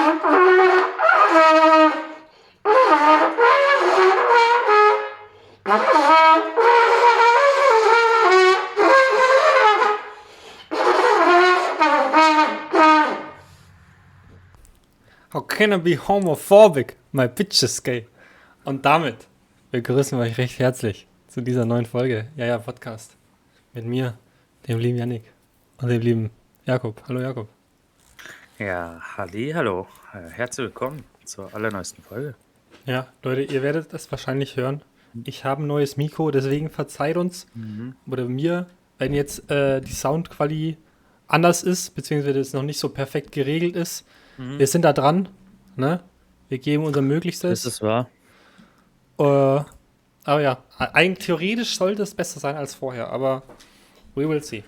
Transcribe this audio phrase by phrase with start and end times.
[0.00, 0.16] How
[15.46, 16.96] can I be homophobic?
[17.12, 18.06] My bitch is gay.
[18.64, 19.28] Und damit
[19.70, 23.18] begrüßen wir euch recht herzlich zu dieser neuen Folge Ja Ja Podcast.
[23.74, 24.16] Mit mir,
[24.66, 25.24] dem lieben Yannick
[25.76, 26.30] und dem lieben
[26.64, 27.02] Jakob.
[27.06, 27.59] Hallo Jakob.
[28.60, 29.86] Ja, halli, hallo.
[30.12, 32.34] Äh, Herzlich willkommen zur allerneuesten Folge.
[32.84, 34.82] Ja, Leute, ihr werdet das wahrscheinlich hören.
[35.24, 37.46] Ich habe ein neues Mikro, deswegen verzeiht uns
[38.06, 38.66] oder mir,
[38.98, 40.76] wenn jetzt äh, die Soundqualität
[41.26, 44.04] anders ist, beziehungsweise es noch nicht so perfekt geregelt ist.
[44.36, 45.30] Wir sind da dran,
[45.76, 46.00] ne?
[46.50, 47.62] Wir geben unser Möglichstes.
[47.62, 48.10] Das ist wahr.
[49.18, 53.42] Äh, aber ja, eigentlich theoretisch sollte es besser sein als vorher, aber
[54.14, 54.64] we will see.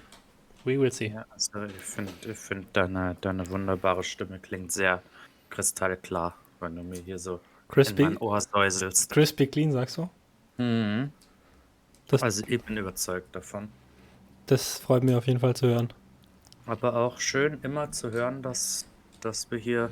[0.65, 1.09] We will see.
[1.09, 5.02] Ja, also ich finde, find deine, deine wunderbare Stimme klingt sehr
[5.51, 9.10] kristallklar, wenn du mir hier so Crispy, in mein Ohr säuselst.
[9.10, 10.09] crispy clean, sagst du?
[10.59, 11.13] Mhm.
[12.09, 13.69] Das, Also ich bin überzeugt davon.
[14.46, 15.93] das freut mich auf jeden Fall zu hören.
[16.66, 18.87] Aber auch schön immer zu hören, dass,
[19.21, 19.91] dass wir hier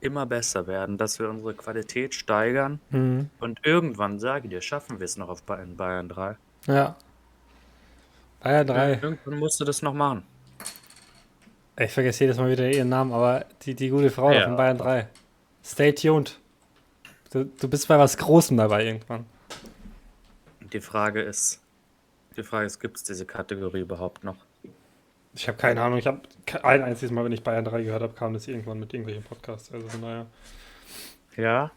[0.00, 3.28] immer besser werden, dass wir unsere Qualität steigern Mhm.
[3.40, 6.36] und irgendwann, sage ich dir, schaffen wir es noch auf Bayern, Bayern 3.
[6.66, 6.96] Ja.
[8.44, 8.98] Bayern 3.
[9.02, 10.22] Irgendwann musst du das noch machen.
[11.76, 14.44] Ich vergesse jedes Mal wieder ihren Namen, aber die, die gute Frau Ja.
[14.44, 15.08] von Bayern 3.
[15.64, 16.38] Stay tuned.
[17.32, 19.26] Du, du bist bei was Großem dabei irgendwann.
[20.72, 21.60] Die Frage ist,
[22.36, 24.36] die Frage ist, gibt es diese Kategorie überhaupt noch?
[25.34, 25.98] Ich habe keine Ahnung.
[25.98, 26.20] Ich habe
[26.62, 29.72] ein einziges Mal, wenn ich Bayern 3 gehört habe, kam das irgendwann mit irgendwelchen Podcasts.
[29.72, 30.26] Also von daher.
[31.36, 31.72] Ja.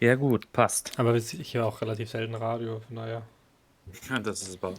[0.00, 0.92] Ja gut, passt.
[0.98, 3.22] Aber ich höre auch relativ selten Radio, von daher.
[4.08, 4.74] Ja, das ist aber.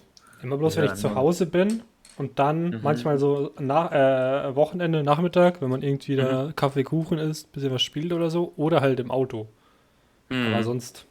[0.45, 1.81] Immer bloß, wenn Ja, ich zu Hause bin
[2.19, 2.79] und dann Mhm.
[2.83, 6.55] manchmal so nach, äh, Wochenende, Nachmittag, wenn man irgendwie da Mhm.
[6.55, 9.47] Kaffee, Kuchen isst, bisschen was spielt oder so, oder halt im Auto.
[10.29, 10.63] Aber Mhm.
[10.63, 11.05] sonst.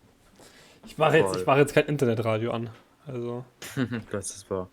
[0.87, 2.71] Ich mache jetzt, ich mache jetzt kein Internetradio an.
[3.09, 3.45] Also.
[4.13, 4.69] das ist wahr.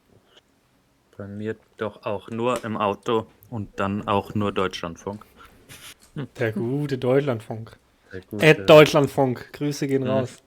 [1.18, 5.25] Bei mir doch auch nur im Auto und dann auch nur Deutschlandfunk.
[6.38, 7.75] Der gute Deutschlandfunk.
[8.12, 9.52] Sehr gut, Ed Deutschlandfunk.
[9.53, 10.09] Grüße gehen Mhm.
[10.09, 10.38] raus.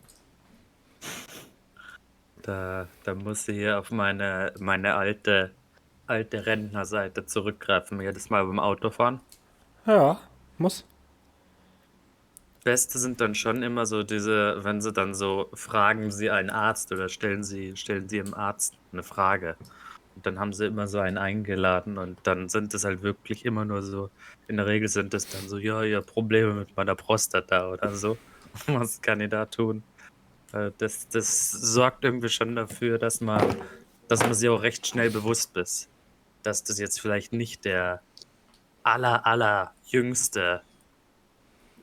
[2.44, 5.50] Da, da muss ich hier auf meine, meine alte,
[6.06, 9.20] alte Rentnerseite zurückgreifen, jedes Mal beim Autofahren.
[9.86, 10.20] Ja,
[10.58, 10.84] muss.
[12.62, 16.92] Beste sind dann schon immer so diese, wenn sie dann so fragen sie einen Arzt
[16.92, 19.56] oder stellen sie, stellen sie dem Arzt eine Frage.
[20.14, 23.64] Und dann haben sie immer so einen eingeladen und dann sind es halt wirklich immer
[23.64, 24.10] nur so,
[24.48, 28.18] in der Regel sind es dann so, ja, ja, Probleme mit meiner Prostata oder so.
[28.66, 29.82] Was kann ich da tun?
[30.54, 33.56] Äh, Das, das sorgt irgendwie schon dafür, dass man,
[34.08, 35.88] dass man sich auch recht schnell bewusst ist,
[36.42, 38.00] dass das jetzt vielleicht nicht der
[38.82, 40.62] aller, aller jüngste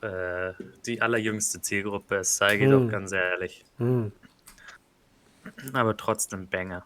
[0.01, 0.53] äh,
[0.85, 2.71] die allerjüngste Zielgruppe ist, sage ich Hm.
[2.71, 3.63] doch ganz ehrlich.
[3.77, 4.11] Hm.
[5.73, 6.85] Aber trotzdem Banger.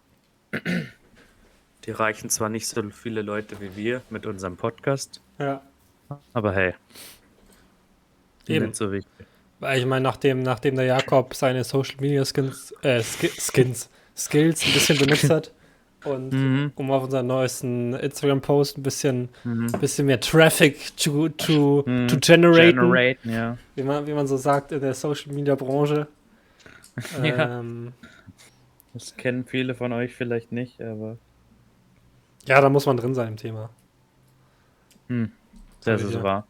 [1.85, 5.62] Die reichen zwar nicht so viele Leute wie wir mit unserem Podcast, Ja.
[6.34, 6.73] aber hey,
[8.47, 8.67] Eben.
[8.67, 9.28] nicht so wichtig.
[9.60, 14.66] Weil ich meine, nachdem, nachdem der Jakob seine Social Media Skins, äh, Ski Skins, Skills
[14.66, 15.54] ein bisschen benutzt hat
[16.04, 16.72] und Mhm.
[16.76, 19.68] um auf unseren neuesten Instagram-Post ein bisschen, Mhm.
[19.80, 22.08] bisschen mehr Traffic to, to, Mhm.
[22.10, 23.58] to generaten, Generaten, ja.
[23.76, 26.08] wie, man, wie man so sagt in der Social Media Branche.
[27.24, 27.60] Ja.
[27.60, 27.94] Ähm,
[28.94, 31.18] Das kennen viele von euch vielleicht nicht, aber
[32.48, 33.70] ja, da muss man drin sein im Thema.
[35.10, 35.32] hm,
[35.84, 36.08] das Ja.
[36.08, 36.48] ist wahr.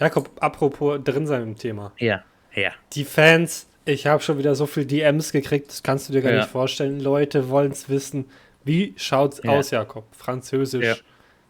[0.00, 1.92] Jakob, apropos drin sein im Thema.
[1.98, 2.22] Ja,
[2.54, 2.72] ja.
[2.92, 6.32] Die Fans, ich habe schon wieder so viel DMs gekriegt, das kannst du dir gar
[6.32, 6.38] Ja.
[6.40, 7.00] nicht vorstellen.
[7.00, 8.28] Leute wollen es wissen.
[8.64, 9.52] Wie schaut's Ja.
[9.52, 10.04] aus, Jakob?
[10.16, 10.84] Französisch.
[10.84, 10.96] Ja.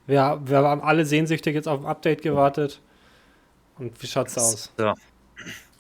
[0.07, 2.81] Wir, wir haben alle sehnsüchtig jetzt auf ein Update gewartet.
[3.79, 4.73] Und wie schaut's aus?
[4.77, 4.93] So,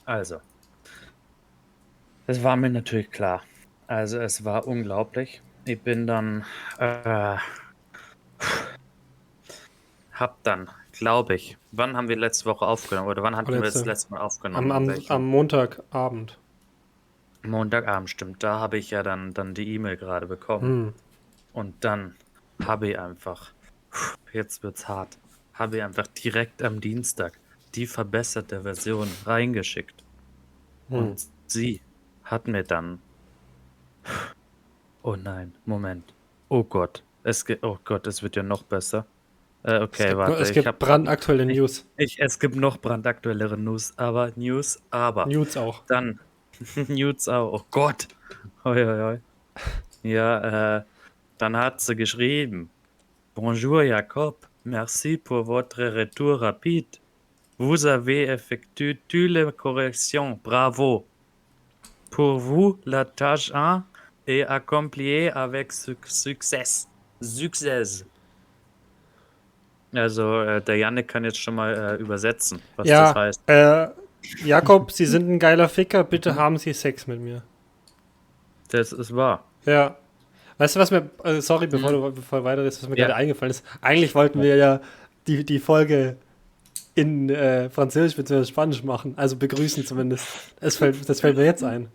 [0.07, 0.39] also.
[2.27, 3.43] Das war mir natürlich klar.
[3.87, 5.43] Also es war unglaublich.
[5.67, 6.45] Ich bin dann,
[6.79, 7.37] äh,
[10.13, 13.09] hab dann, glaube ich, wann haben wir letzte Woche aufgenommen?
[13.09, 13.81] Oder wann hatten wir Vorletzte.
[13.81, 14.73] das letzte Mal aufgenommen?
[14.73, 16.39] Am, am, am Montagabend.
[17.43, 18.43] Montagabend, stimmt.
[18.43, 20.63] Da habe ich ja dann, dann die E-Mail gerade bekommen.
[20.63, 20.93] Hm.
[21.53, 22.17] Und dann
[22.65, 23.53] habe ich einfach,
[24.33, 25.19] jetzt wird's hart,
[25.53, 27.39] habe ich einfach direkt am Dienstag
[27.75, 30.03] die verbesserte Version reingeschickt.
[30.89, 30.99] Hm.
[30.99, 31.81] Und sie
[32.25, 33.01] hat mir dann.
[35.03, 36.15] Oh nein, Moment.
[36.49, 37.03] Oh Gott.
[37.23, 37.63] Es geht.
[37.63, 39.07] Oh Gott, es wird ja noch besser.
[39.65, 40.43] Äh, okay, es gibt, warte.
[40.43, 41.87] es ich gibt hab, brandaktuelle News.
[41.97, 45.85] ich, es gibt noch brandaktuellere News, aber News, aber News auch.
[45.87, 46.21] dann
[46.89, 47.53] News auch.
[47.61, 48.09] Oh Gott.
[48.65, 49.19] Hoi, hoi, hoi.
[50.03, 50.83] Ja, äh,
[51.39, 52.69] dann hat sie geschrieben.
[53.35, 56.99] Bonjour Jacob, merci pour votre retour rapide.
[57.59, 60.39] Vous avez effectué toutes les corrections.
[60.43, 61.07] Bravo.
[62.11, 63.85] Pour vous, la tâche 1
[64.27, 66.87] est accomplie avec suc- succès.
[69.97, 73.43] Also, äh, der Janik kann jetzt schon mal äh, übersetzen, was ja, das heißt.
[73.49, 73.89] Äh,
[74.45, 77.43] Jakob, Sie sind ein geiler Ficker, bitte haben Sie Sex mit mir.
[78.71, 79.45] Das ist wahr.
[79.67, 79.97] Ja.
[80.59, 83.07] Weißt du, was mir, äh, sorry, bevor du bevor weiter ist, was mir Ja.
[83.07, 83.65] gerade eingefallen ist.
[83.81, 84.81] Eigentlich wollten wir ja
[85.27, 86.17] die, die Folge
[86.95, 88.45] in äh, Französisch bzw.
[88.45, 90.27] Spanisch machen, also begrüßen zumindest.
[90.61, 91.89] Das fällt, das fällt mir jetzt ein.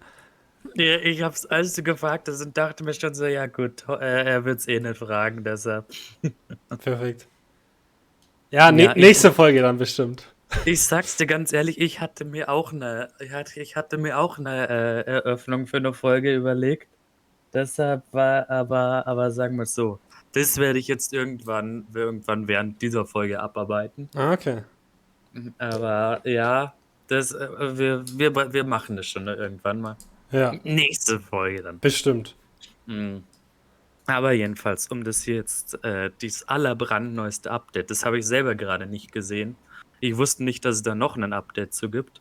[0.76, 4.26] Ja, ich hab's, als du gefragt hast und dachte mir schon so, ja gut, äh,
[4.26, 5.86] er wird's eh nicht fragen, deshalb.
[6.84, 7.28] Perfekt.
[8.52, 10.34] Ja, ne Ja, ich- nächste Folge dann bestimmt.
[10.66, 14.18] Ich sag's dir ganz ehrlich, ich hatte mir auch eine, ich hatte, ich hatte mir
[14.18, 16.88] auch eine äh, Eröffnung für eine Folge überlegt.
[17.54, 20.00] Deshalb war, aber, aber sagen wir es so,
[20.34, 24.10] das werde ich jetzt irgendwann, irgendwann während dieser Folge abarbeiten.
[24.16, 24.64] Ah, okay.
[25.60, 26.74] Aber ja,
[27.08, 29.98] das, äh, wir, wir, wir machen das schon irgendwann mal.
[30.32, 31.80] Ja, Nächste Folge dann.
[31.80, 32.36] bestimmt.
[32.88, 33.24] Mhm.
[34.10, 38.88] Aber jedenfalls, um das hier jetzt, äh, dieses allerbrandneueste Update, das habe ich selber gerade
[38.88, 39.56] nicht gesehen.
[40.00, 42.20] Ich wusste nicht, dass es da noch ein Update zu gibt.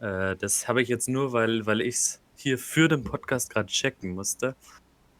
[0.00, 3.66] Äh, das habe ich jetzt nur, weil, weil ich es hier für den Podcast gerade
[3.66, 4.56] checken musste.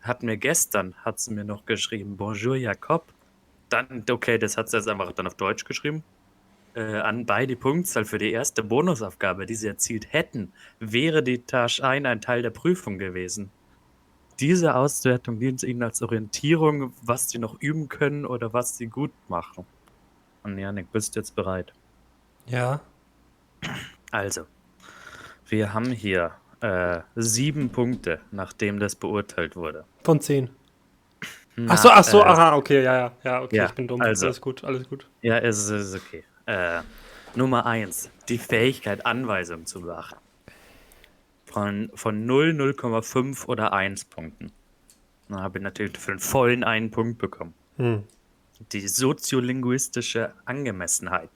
[0.00, 3.04] Hat mir gestern, hat sie mir noch geschrieben, Bonjour Jakob.
[3.68, 6.04] Dann, okay, das hat sie jetzt einfach dann auf Deutsch geschrieben.
[6.74, 11.84] Äh, anbei die Punktzahl für die erste Bonusaufgabe, die sie erzielt hätten, wäre die Tasche
[11.84, 13.50] 1 ein Teil der Prüfung gewesen.
[14.42, 19.12] Diese Auswertung dient ihnen als Orientierung, was sie noch üben können oder was sie gut
[19.28, 19.64] machen.
[20.42, 21.72] Und Janik, bist du jetzt bereit?
[22.46, 22.80] Ja.
[24.10, 24.46] Also,
[25.46, 29.84] wir haben hier äh, sieben Punkte, nachdem das beurteilt wurde.
[30.02, 30.50] Von 10.
[31.54, 33.86] Na, Ach so, ach so, äh, aha, okay, ja, ja, ja, okay, ja, ich bin
[33.86, 34.00] dumm.
[34.00, 34.26] also.
[34.26, 35.08] Alles gut, alles gut.
[35.20, 36.24] Ja, es ist, ist okay.
[36.46, 36.80] Äh,
[37.36, 40.18] Nummer eins, die Fähigkeit, Anweisungen zu beachten.
[41.52, 44.52] Von, von 0, 0,5 oder 1 Punkten.
[45.28, 47.52] Dann habe ich natürlich für den vollen einen Punkt bekommen.
[47.76, 48.04] Hm.
[48.72, 51.28] Die soziolinguistische Angemessenheit.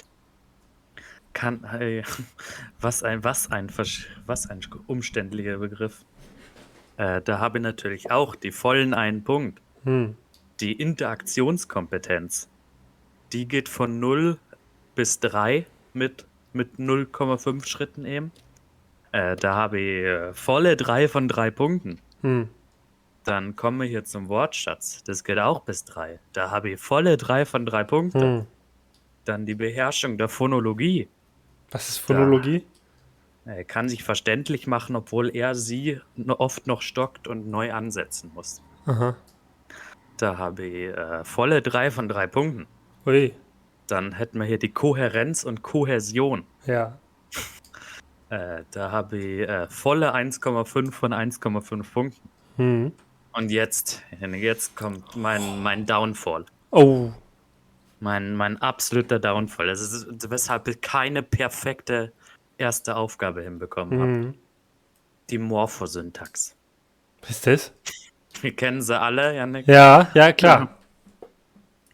[1.34, 2.02] Kann, äh,
[2.80, 3.70] was ein, was ein,
[4.24, 6.04] was ein umständlicher Begriff.
[6.96, 9.60] Äh, da habe ich natürlich auch die vollen einen Punkt.
[9.84, 10.16] Hm.
[10.60, 12.48] Die Interaktionskompetenz,
[13.34, 14.38] die geht von 0
[14.94, 16.24] bis 3 mit,
[16.54, 18.32] mit 0,5 Schritten eben.
[19.16, 22.00] Äh, da habe ich äh, volle 3 von 3 Punkten.
[22.20, 22.50] Hm.
[23.24, 25.02] Dann kommen wir hier zum Wortschatz.
[25.04, 26.18] Das geht auch bis 3.
[26.34, 28.20] Da habe ich volle 3 von 3 Punkten.
[28.20, 28.46] Hm.
[29.24, 31.08] Dann die Beherrschung der Phonologie.
[31.70, 32.64] Was ist Phonologie?
[33.46, 35.98] Er kann sich verständlich machen, obwohl er sie
[36.28, 38.60] oft noch stockt und neu ansetzen muss.
[38.84, 39.16] Aha.
[40.18, 42.66] Da habe ich äh, volle 3 von 3 Punkten.
[43.06, 43.32] Ui.
[43.86, 46.44] Dann hätten wir hier die Kohärenz und Kohäsion.
[46.66, 46.98] Ja.
[48.30, 52.28] Äh, da habe ich äh, volle 1,5 von 1,5 Punkten.
[52.56, 52.92] Hm.
[53.32, 56.46] Und jetzt, jetzt kommt mein, mein Downfall.
[56.70, 57.10] Oh.
[58.00, 59.66] Mein, mein absoluter Downfall.
[59.66, 62.12] Das ist, weshalb ich keine perfekte
[62.58, 64.12] erste Aufgabe hinbekommen habe.
[64.12, 64.34] Hm.
[65.30, 66.56] Die Morphosyntax.
[67.20, 67.72] Was ist das?
[68.40, 69.66] Wir kennen sie alle, Janik.
[69.66, 70.76] Ja, ja, klar.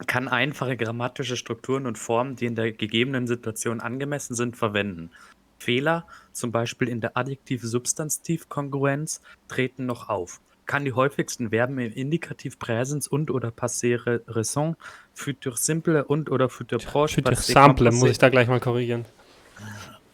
[0.06, 5.10] Kann einfache grammatische Strukturen und Formen, die in der gegebenen Situation angemessen sind, verwenden.
[5.58, 10.40] Fehler, zum Beispiel in der Adjektiv-Substantiv-Kongruenz, treten noch auf.
[10.66, 13.98] Kann die häufigsten Verben im Indikativ Präsens und oder Passé
[14.28, 14.76] Raison,
[15.12, 19.04] Futur Simple und oder Futur Proche, Sample Composé- muss ich da gleich mal korrigieren.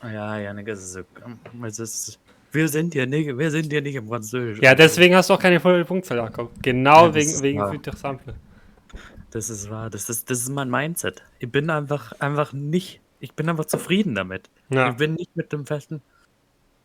[0.03, 1.05] Ja, Janik, es ist,
[1.63, 2.19] es ist
[2.51, 4.63] wir sind ja nicht, wir sind ja nicht im Französisch.
[4.63, 6.51] Ja, deswegen hast du auch keine volle Punktzahl, Jakob.
[6.63, 7.69] Genau Ja, wegen, wegen.
[7.69, 8.35] Futur Sample.
[9.31, 9.91] Das ist wahr.
[9.91, 11.23] Das ist, das ist mein Mindset.
[11.41, 14.51] Ich bin einfach, einfach nicht, ich bin einfach zufrieden damit.
[14.71, 14.91] Ja.
[14.91, 16.03] Ich bin nicht mit dem festen.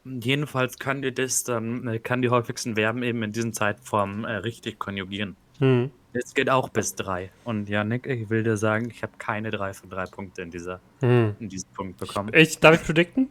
[0.05, 4.33] Jedenfalls kann die das dann, äh, kann die häufigsten Verben eben in diesen Zeitformen äh,
[4.33, 5.37] richtig konjugieren.
[5.59, 5.91] Hm.
[6.11, 7.31] Es geht auch bis drei.
[7.43, 10.79] Und Janik, ich will dir sagen, ich habe keine drei von drei Punkte in dieser,
[10.99, 11.35] Hm.
[11.39, 12.31] in diesem Punkt bekommen.
[12.33, 13.29] Ich, darf ich predikten?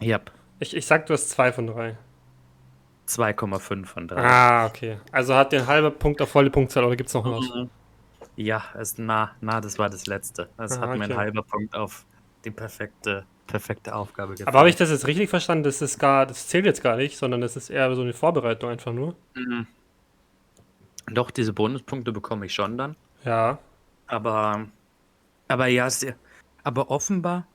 [0.00, 0.24] Ich habe
[0.60, 1.96] Ich, ich sag, du hast zwei von drei.
[3.08, 4.20] 2,5 von drei.
[4.22, 4.98] Ah, okay.
[5.12, 7.68] Also hat den halber Punkt auf volle Punktzahl oder gibt's noch was?
[8.36, 10.48] Ja, es, na, na, das war das letzte.
[10.58, 11.14] Es Ah, hat mir ein okay.
[11.20, 12.04] halber Punkt auf
[12.46, 14.48] die perfekte, perfekte Aufgabe gefallen.
[14.48, 15.64] Aber habe ich das jetzt richtig verstanden?
[15.64, 18.70] Das ist gar, das zählt jetzt gar nicht, sondern das ist eher so eine Vorbereitung
[18.70, 19.14] einfach nur.
[19.34, 19.66] Mhm.
[21.12, 22.96] Doch, diese Bonuspunkte bekomme ich schon dann.
[23.24, 23.58] Ja.
[24.06, 24.66] Aber,
[25.48, 25.88] aber ja,
[26.64, 27.46] aber offenbar,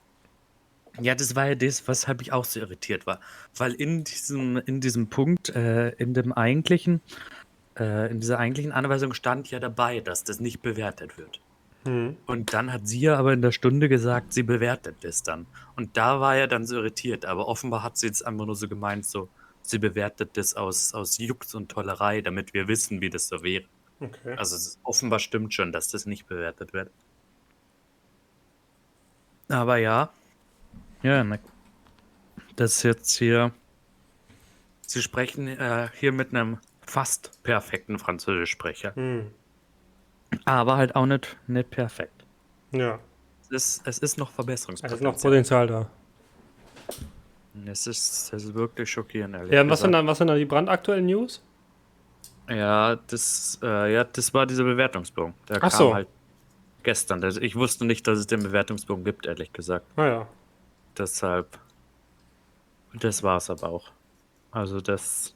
[1.00, 3.20] ja, das war ja das, weshalb ich auch so irritiert war.
[3.56, 7.02] Weil in diesem, in diesem Punkt, äh, in dem eigentlichen,
[7.80, 11.42] äh, in dieser eigentlichen Anweisung stand ja dabei, dass das nicht bewertet wird.
[11.84, 12.16] Hm.
[12.28, 15.48] Und dann hat sie ja aber in der Stunde gesagt, sie bewertet das dann.
[15.76, 17.26] Und da war er dann so irritiert.
[17.26, 19.30] Aber offenbar hat sie jetzt einfach nur so gemeint, so,
[19.64, 23.66] sie bewertet das aus, aus Jux und Tollerei, damit wir wissen, wie das so wäre.
[24.00, 24.36] Okay.
[24.36, 26.92] Also es ist, offenbar stimmt schon, dass das nicht bewertet wird.
[29.48, 30.12] Aber ja.
[31.04, 31.40] Ja, ne.
[32.56, 33.52] Das ist jetzt hier.
[34.82, 38.96] Sie sprechen äh, hier mit einem fast perfekten Französischsprecher.
[38.96, 39.32] Hm.
[40.46, 42.26] Aber halt auch nicht, nicht perfekt.
[42.72, 43.00] Ja.
[43.44, 44.98] Es ist, es ist noch Es Verbesserungspotenzial.
[45.12, 45.90] ist noch Potenzial da.
[47.66, 50.38] Es ist, es ist wirklich schockierend, ehrlich Ja, und was sind, dann, was sind dann
[50.38, 51.44] die brandaktuellen News?
[52.50, 55.34] Ja, das, äh, ja, das war dieser Bewertungsbogen.
[55.50, 55.94] Der Ach kam so.
[55.94, 56.08] halt
[56.84, 57.20] gestern.
[57.22, 59.86] Das- Ich wusste nicht, dass es den Bewertungsbogen gibt, ehrlich gesagt.
[59.98, 60.28] Ah ja.
[60.98, 61.60] Deshalb.
[62.94, 63.92] Das war's aber auch.
[64.52, 65.36] Also das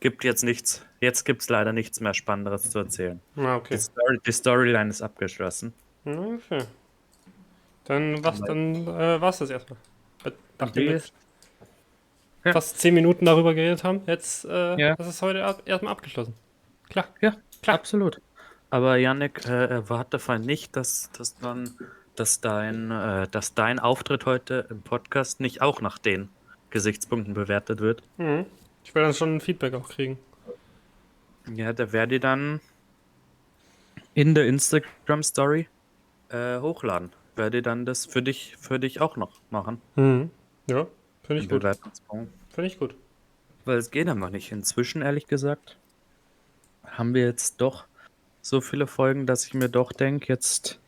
[0.00, 0.84] gibt jetzt nichts.
[1.00, 3.20] Jetzt gibt's leider nichts mehr Spannenderes zu erzählen.
[3.36, 3.74] Ah, okay.
[3.74, 5.72] Die, Story, die Storyline ist abgeschlossen.
[6.04, 6.64] Okay.
[7.84, 9.78] Dann was, dann äh, war's das erstmal.
[10.58, 11.02] Nachdem wir
[12.44, 12.52] Ja.
[12.52, 14.96] fast zehn Minuten darüber geredet haben, jetzt äh, Ja.
[14.96, 16.34] das ist heute ab, erstmal abgeschlossen.
[16.90, 17.06] Klar.
[17.20, 17.76] Ja, Klar.
[17.76, 18.20] absolut.
[18.70, 21.70] Aber Yannick, äh, erwarte fein nicht, dass, dass dann,
[22.16, 26.28] dass dein, äh, dass dein Auftritt heute im Podcast nicht auch nach den
[26.70, 28.02] Gesichtspunkten bewertet wird.
[28.18, 28.44] Mhm.
[28.88, 30.18] Ich will dann schon ein Feedback auch kriegen.
[31.54, 32.58] Ja, da werde ich dann
[34.14, 35.68] in der Instagram Story
[36.30, 37.12] äh, hochladen.
[37.36, 39.82] Werde ich dann das für dich, für dich auch noch machen.
[39.96, 40.30] Mhm.
[40.70, 40.86] Ja,
[41.22, 41.64] finde ich gut.
[41.64, 42.94] Finde ich gut.
[43.66, 44.52] Weil es geht einfach nicht.
[44.52, 45.76] Inzwischen, ehrlich gesagt,
[46.86, 47.84] haben wir jetzt doch
[48.40, 50.80] so viele Folgen, dass ich mir doch denke, jetzt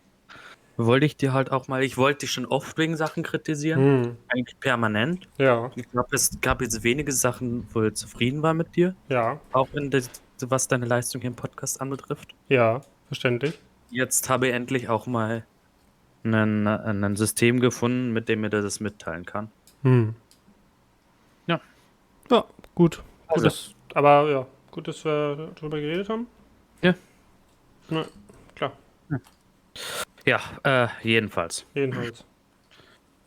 [0.87, 4.16] wollte ich dir halt auch mal, ich wollte dich schon oft wegen Sachen kritisieren, Mhm.
[4.28, 5.28] eigentlich permanent.
[5.38, 9.40] Ja, Ich glaube, es gab jetzt wenige Sachen, wo ich zufrieden war mit dir, ja,
[9.52, 10.02] auch in der,
[10.42, 12.34] was deine Leistung hier im Podcast anbetrifft.
[12.49, 13.58] ja, verständlich.
[13.90, 15.44] Jetzt habe ich endlich auch mal
[16.22, 19.50] ein System gefunden, mit dem mir das mitteilen kann.
[19.82, 20.14] Mhm.
[21.46, 21.60] Ja.
[22.30, 22.44] Ja,
[22.75, 23.02] gut.
[23.26, 23.44] Also.
[23.44, 26.26] Gutes, aber ja, gut, dass wir darüber geredet haben.
[26.82, 26.94] Ja.
[27.88, 28.04] Na,
[28.54, 28.72] klar,
[29.10, 29.18] Ja,
[30.26, 32.24] äh, jedenfalls, jedenfalls.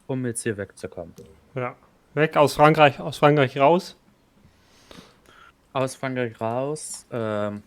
[0.07, 1.13] um jetzt hier wegzukommen.
[1.55, 1.75] Ja.
[2.13, 3.97] Weg aus Frankreich, aus Frankreich raus.
[5.73, 7.05] Aus Frankreich raus.
[7.11, 7.63] Ähm,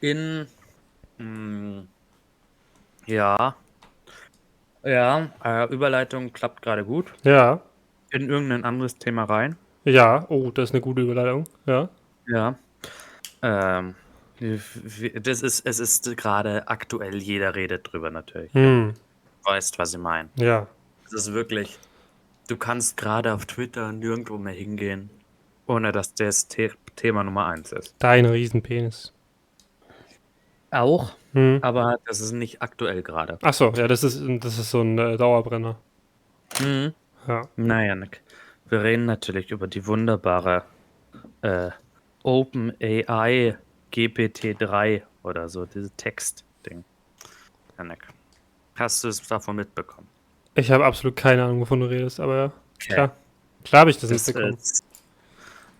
[0.00, 0.46] in.
[1.18, 1.84] Mh,
[3.06, 3.56] ja.
[4.82, 7.12] Ja, äh, Überleitung klappt gerade gut.
[7.22, 7.60] Ja.
[8.10, 9.56] In irgendein anderes Thema rein.
[9.84, 11.44] Ja, oh, das ist eine gute Überleitung.
[11.66, 11.88] Ja.
[12.26, 12.58] Ja.
[13.42, 13.94] Ähm,
[14.40, 18.52] das ist, es ist gerade aktuell, jeder redet drüber natürlich.
[18.52, 18.94] Hm.
[19.44, 20.28] Du weißt, was ich meine.
[20.36, 20.66] Ja.
[21.06, 21.78] Es ist wirklich,
[22.48, 25.10] du kannst gerade auf Twitter nirgendwo mehr hingehen,
[25.66, 27.94] ohne dass das The Thema Nummer eins ist.
[27.98, 29.12] Dein Riesenpenis.
[30.70, 31.58] Auch, Hm.
[31.62, 33.38] aber das ist nicht aktuell gerade.
[33.42, 35.76] Achso, ja, das ist, das ist so ein äh, Dauerbrenner.
[36.60, 36.94] Mhm.
[37.26, 37.42] Ja.
[37.56, 38.22] Naja, Nick.
[38.68, 40.64] Wir reden natürlich über die wunderbare
[41.42, 41.70] äh,
[42.22, 43.56] OpenAI
[43.94, 46.84] GPT-3 oder so, dieses Text-Ding.
[47.78, 48.06] Ja, Nick.
[48.74, 50.08] Hast du es davon mitbekommen?
[50.56, 52.44] Ich habe absolut keine Ahnung, wovon du redest, aber ja,
[52.76, 52.94] Okay.
[52.94, 53.16] klar.
[53.64, 54.54] Klar habe ich das, Das mitbekommen.
[54.54, 54.84] ist,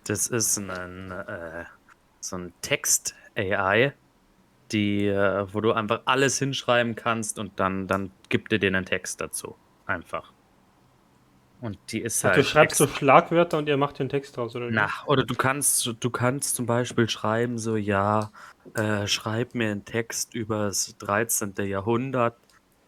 [0.05, 1.65] das ist ein, äh,
[2.21, 3.93] so ein Text-AI,
[4.73, 8.87] die, äh, wo du einfach alles hinschreiben kannst und dann, dann gibt dir den einen
[8.87, 9.55] Text dazu.
[9.87, 10.33] Einfach.
[11.65, 12.37] Und die ist halt.
[12.37, 14.69] du schreibst so Schlagwörter und ihr macht den Text draus, oder?
[14.71, 18.31] Na, oder du kannst, du kannst zum Beispiel schreiben, so, ja,
[18.75, 21.55] äh, schreib mir einen Text über das 13.
[21.67, 22.37] Jahrhundert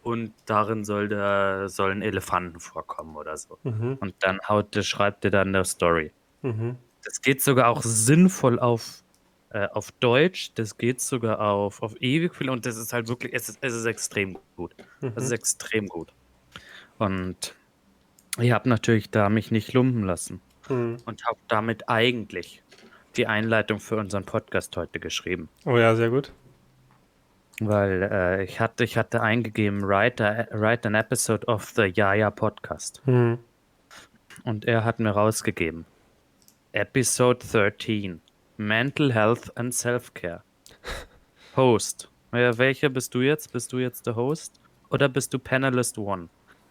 [0.02, 3.56] und darin soll der, sollen Elefanten vorkommen oder so.
[3.62, 3.96] Mhm.
[3.98, 6.12] Und dann haut, der- schreibt dir dann eine Story.
[6.42, 6.76] Mhm.
[7.02, 9.02] Das geht sogar auch sinnvoll auf,
[9.50, 13.32] äh, auf Deutsch, das geht sogar auf, auf ewig viel und das ist halt wirklich,
[13.32, 14.74] es ist, es ist extrem gut.
[15.00, 15.34] Es ist Mhm.
[15.34, 16.12] extrem gut.
[16.98, 17.54] Und
[18.38, 20.96] ich habe natürlich da mich nicht lumpen lassen Mhm.
[21.06, 22.62] und habe damit eigentlich
[23.16, 25.48] die Einleitung für unseren Podcast heute geschrieben.
[25.64, 26.32] Oh ja, sehr gut.
[27.60, 32.30] Weil äh, ich, hatte, ich hatte eingegeben, write, a, write an episode of the Yaya
[32.30, 33.00] Podcast.
[33.06, 33.38] Mhm.
[34.44, 35.86] Und er hat mir rausgegeben.
[36.72, 38.20] Episode 13.
[38.58, 40.42] Mental Health and Self-Care.
[41.56, 42.10] Host.
[42.34, 43.52] Ja, welcher bist du jetzt?
[43.52, 44.60] Bist du jetzt der Host?
[44.90, 46.28] Oder bist du Panelist One?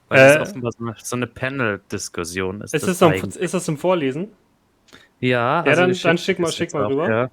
[0.10, 2.74] Weil Äh, das offenbar so eine, so eine Panel-Diskussion ist.
[2.74, 4.30] Ist das zum, ist das zum Vorlesen?
[5.20, 7.10] Ja, Ja, dann- ich dann schick mal- schick mal rüber.
[7.10, 7.30] Ja.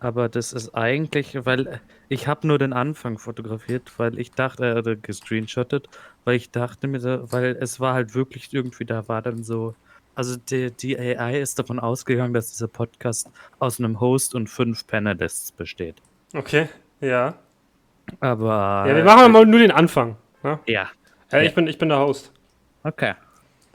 [0.00, 4.78] Aber das ist eigentlich, weil ich habe nur den Anfang fotografiert, weil ich dachte, äh,
[4.78, 5.88] oder gescreenshottet,
[6.24, 9.74] weil ich dachte mir, so, weil es war halt wirklich irgendwie, da war dann so,
[10.14, 14.86] also die, die AI ist davon ausgegangen, dass dieser Podcast aus einem Host und fünf
[14.86, 15.96] Panelists besteht.
[16.32, 16.68] Okay,
[17.00, 17.34] ja.
[18.20, 18.84] Aber.
[18.86, 20.16] Ja, wir machen mal nur den Anfang.
[20.44, 20.60] Ne?
[20.66, 20.88] Ja.
[21.30, 22.32] Ja, ich, bin, ich bin der Host.
[22.84, 23.12] Okay.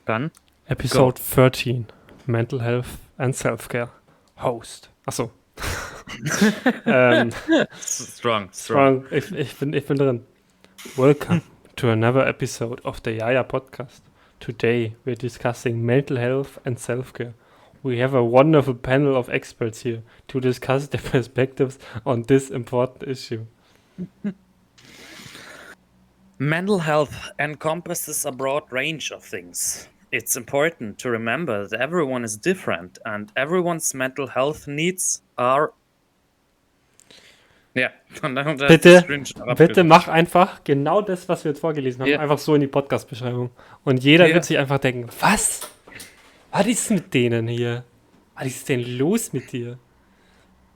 [0.06, 0.32] Dann.
[0.66, 1.86] Episode 13.
[2.26, 2.88] Mental Health
[3.20, 3.90] and Self-Care.
[4.38, 4.90] Host.
[5.06, 5.30] Achso.
[6.88, 7.30] ähm,
[7.80, 8.52] Strong, strong.
[8.52, 9.06] strong.
[9.12, 10.26] Ich, ich, bin, ich bin drin.
[10.98, 11.44] Welcome
[11.76, 14.02] to another episode of the Yaya Podcast.
[14.40, 17.36] Today we're discussing mental health and self-care.
[17.84, 23.08] We have a wonderful panel of experts here to discuss their perspectives on this important
[23.08, 23.46] issue.
[26.44, 29.88] Mental health encompasses a broad range of things.
[30.12, 35.72] It's important to remember that everyone is different and everyone's mental health needs are.
[37.76, 37.90] Ja,
[38.22, 39.24] und dann da ist Bitte,
[39.56, 42.20] Bitte mach einfach genau das, was wir jetzt vorgelesen haben, Ja.
[42.20, 43.50] einfach so in die Podcast-Beschreibung.
[43.86, 44.36] Und jeder Ja.
[44.36, 45.62] wird sich einfach denken, was?
[46.52, 47.86] Was ist mit denen hier?
[48.36, 49.80] Was ist denn los mit dir?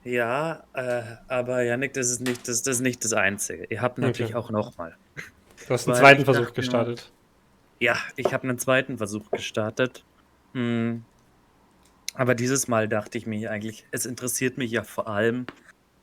[0.02, 3.66] Ja, äh, aber Janik, das ist nicht das, das ist nicht das Einzige.
[3.68, 4.46] Ihr habt natürlich Okay.
[4.46, 4.96] auch nochmal.
[5.68, 7.12] Du hast einen zweiten Versuch dachte gestartet.
[7.78, 10.02] Ja, ich habe einen zweiten Versuch gestartet.
[10.54, 11.04] Hm.
[12.14, 15.44] Aber dieses Mal dachte ich mir eigentlich, es interessiert mich ja vor allem,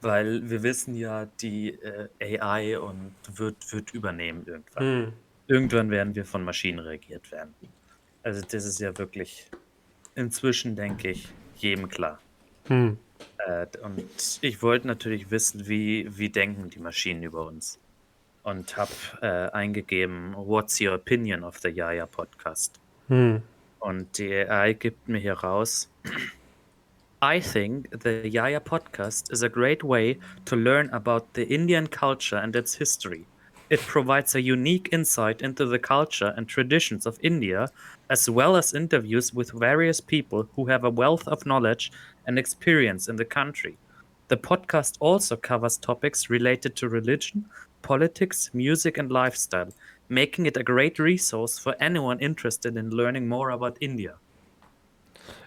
[0.01, 1.79] weil wir wissen ja, die
[2.19, 4.83] äh, AI und wird, wird übernehmen irgendwann.
[4.83, 5.13] Hm.
[5.47, 7.55] Irgendwann werden wir von Maschinen regiert werden.
[8.21, 9.49] Also das ist ja wirklich
[10.13, 12.19] inzwischen, denke ich, jedem klar.
[12.67, 12.99] Hm.
[13.39, 14.03] Äh, und
[14.41, 17.79] ich wollte natürlich wissen, wie, wie denken die Maschinen über uns.
[18.45, 18.91] Und habe
[19.23, 22.79] äh, eingegeben, what's your opinion of the Yaya Podcast?
[23.07, 23.41] Hm.
[23.79, 25.89] Und die AI gibt mir hier raus.
[27.23, 32.35] I think the Yaya podcast is a great way to learn about the Indian culture
[32.35, 33.25] and its history.
[33.71, 37.71] It provides a unique insight into the culture and traditions of India,
[38.11, 41.91] as well as interviews with various people who have a wealth of knowledge
[42.27, 43.79] and experience in the country.
[44.27, 47.45] The podcast also covers topics related to religion,
[47.85, 49.69] politics, music, and lifestyle,
[50.09, 54.13] making it a great resource for anyone interested in learning more about India.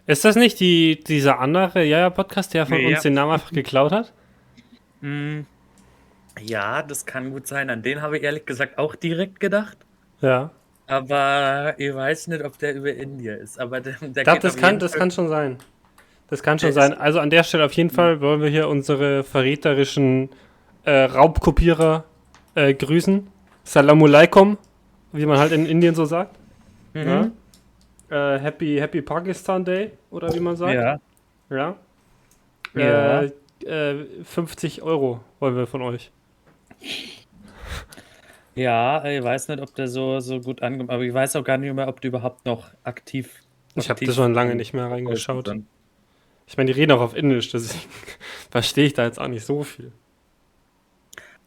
[0.06, 3.10] Ist das nicht die, dieser andere Jaja-Podcast, der von Nee, uns ja.
[3.10, 4.12] den Namen einfach geklaut hat?
[5.02, 5.40] Mm,
[6.40, 7.68] Ja, das kann gut sein.
[7.70, 9.76] An den habe ich ehrlich gesagt auch direkt gedacht.
[10.20, 10.50] Ja.
[10.86, 13.58] Aber ich weiß nicht, ob der über India ist.
[13.60, 15.58] Aber der, der Ich glaube, das kann, das kann schon sein.
[16.30, 16.94] Das kann schon sein.
[16.94, 20.30] Also an der Stelle auf jeden Fall wollen wir hier unsere verräterischen
[20.84, 22.04] äh, Raubkopierer
[22.58, 23.26] äh, grüßen.
[23.64, 24.58] Salamu alaikum,
[25.12, 26.36] wie man halt in Indien so sagt.
[26.94, 27.32] Mhm.
[28.10, 28.34] Ja?
[28.34, 30.74] Äh, happy, happy Pakistan Day, oder wie man sagt.
[30.74, 30.98] Ja,
[31.50, 31.76] Ja.
[32.74, 33.22] Ja.
[33.22, 33.32] Äh,
[33.64, 36.10] äh, 50 Euro wollen wir von euch.
[38.54, 41.58] ja, ich weiß nicht, ob der so, so gut angekommen Aber ich weiß auch gar
[41.58, 43.42] nicht mehr, ob die überhaupt noch aktiv.
[43.74, 45.50] Ich habe das schon lange nicht mehr reingeschaut.
[46.46, 47.88] Ich meine, die reden auch auf Indisch, deswegen
[48.50, 49.92] verstehe ich da jetzt auch nicht so viel.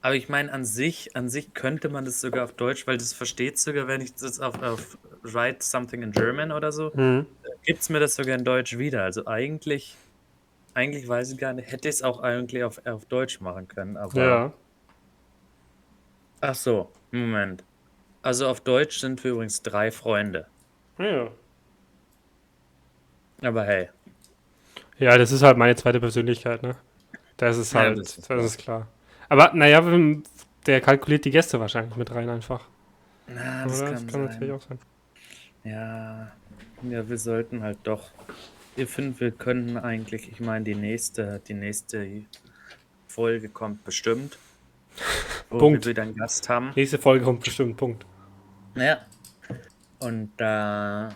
[0.02, 3.14] Aber ich meine, an sich, an sich könnte man das sogar auf Deutsch, weil das
[3.14, 7.26] versteht sogar, wenn ich das auf, auf Write Something in German oder so, Hm.
[7.64, 9.04] gibt es mir das sogar in Deutsch wieder.
[9.04, 9.96] Also eigentlich,
[10.74, 13.98] eigentlich weiß ich gar nicht, hätte ich es auch eigentlich auf, auf Deutsch machen können.
[13.98, 14.54] Aber Ja.
[16.42, 17.64] Ach so, Moment.
[18.24, 20.48] Also auf Deutsch sind wir übrigens drei Freunde.
[21.00, 21.30] Ja.
[23.42, 23.90] Aber hey,
[24.98, 26.76] Ja, das ist halt meine zweite Persönlichkeit, ne?
[27.38, 28.88] Das ist Ja, halt, das ist das ist klar.
[29.32, 29.82] Aber naja,
[30.66, 32.68] der kalkuliert die Gäste wahrscheinlich mit rein einfach.
[33.28, 33.92] na, Oder?
[33.92, 34.78] das kann, natürlich auch sein.
[35.64, 36.34] Ja,
[36.82, 38.12] ja, wir sollten halt doch.
[38.76, 42.26] Ich finde, wir könnten eigentlich, ich meine, die nächste, die nächste
[43.08, 44.38] Folge kommt bestimmt.
[45.50, 45.86] Wo Punkt.
[45.86, 46.74] wir einen Gast haben.
[46.76, 48.06] Nächste Folge kommt bestimmt, Punkt.
[48.76, 48.98] Ja.
[50.00, 51.16] Und da,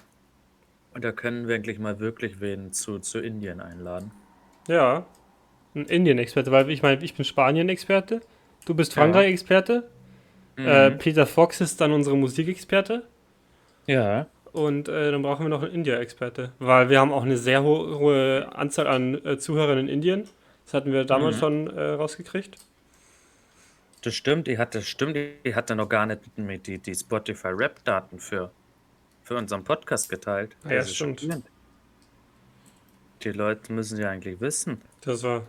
[0.94, 4.12] und da können wir eigentlich mal wirklich wen zu, zu Indien einladen.
[4.70, 5.06] Ja.
[5.76, 8.22] Ein Indien-Experte, weil ich meine, ich bin Spanien-Experte,
[8.66, 8.94] du bist.
[8.94, 9.88] Frankreich-Experte,
[10.58, 10.98] äh, Mhm.
[11.00, 13.04] Peter Fox ist dann unsere Musikexperte
[13.88, 14.28] ja.
[14.54, 18.00] und äh, dann brauchen wir noch einen India-Experte, weil wir haben auch eine sehr ho
[18.00, 20.30] hohe Anzahl an äh, Zuhörern in Indien.
[20.64, 21.40] Das hatten wir damals Mhm.
[21.40, 22.56] schon äh, rausgekriegt.
[24.02, 28.20] Das stimmt, ich hatte, stimmt, ich hatte noch gar nicht mit die, die Spotify Rap-Daten
[28.20, 28.52] für,
[29.24, 30.56] für unseren Podcast geteilt.
[30.64, 31.28] Ja, Das stimmt.
[33.24, 34.80] Die Leute müssen ja eigentlich wissen.
[35.02, 35.44] Das war.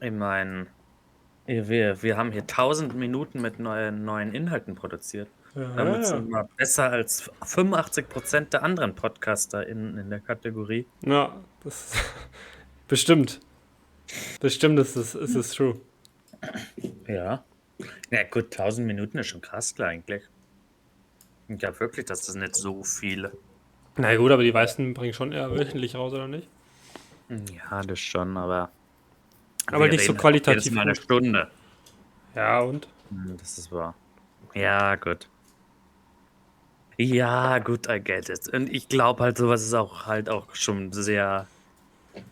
[0.00, 0.66] Ich meine,
[1.46, 5.28] wir, wir haben hier 1000 Minuten mit neuen, neuen Inhalten produziert.
[5.54, 6.02] Damit Ja, ja.
[6.04, 10.86] sind wir besser als 85% der anderen Podcaster in, in der Kategorie.
[11.02, 11.92] ja, das
[12.88, 13.40] bestimmt.
[14.40, 15.80] Bestimmt ist es, ist es true.
[17.08, 17.44] Ja.
[18.10, 20.22] Ja, gut, 1000 Minuten ist schon krass, eigentlich.
[21.48, 23.32] Ich glaube wirklich, dass das nicht so viele.
[23.96, 26.48] Na gut, aber die meisten bringen schon eher wöchentlich raus, oder nicht?
[27.28, 28.70] Ja, das schon, aber
[29.70, 30.96] Aber Wir nicht so qualitativ Jedes Mal eine gut.
[30.96, 31.52] Stunde.
[32.34, 32.88] Ja, und?
[33.10, 34.00] Hm, Das ist wahr.
[34.54, 35.30] Ja, gut.
[36.98, 38.48] Ja, gut, I get it.
[38.52, 41.50] Und ich glaube halt, sowas ist auch halt auch schon sehr,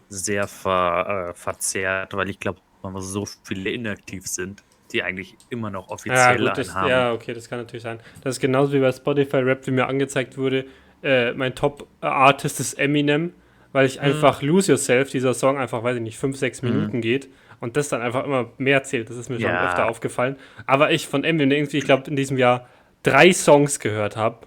[0.09, 5.71] sehr ver, äh, verzerrt, weil ich glaube, wenn so viele inaktiv sind, die eigentlich immer
[5.71, 6.85] noch Ja, offiziell gut, einen das, haben.
[6.87, 8.01] ja, okay, das kann natürlich sein.
[8.23, 10.67] Das ist genauso wie bei Spotify Rap, wie mir angezeigt wurde.
[11.03, 13.33] Äh, mein Top-Artist ist Eminem,
[13.75, 16.69] weil ich einfach Lose Yourself, dieser Song einfach, weiß ich nicht, 5, 6 Mhm.
[16.71, 17.29] Minuten geht
[17.61, 19.11] und das dann einfach immer mehr zählt.
[19.11, 19.65] Das ist mir schon Ja.
[19.67, 20.37] öfter aufgefallen.
[20.67, 22.69] Aber ich von Eminem irgendwie, ich glaube, in diesem Jahr
[23.03, 24.47] drei Songs gehört habe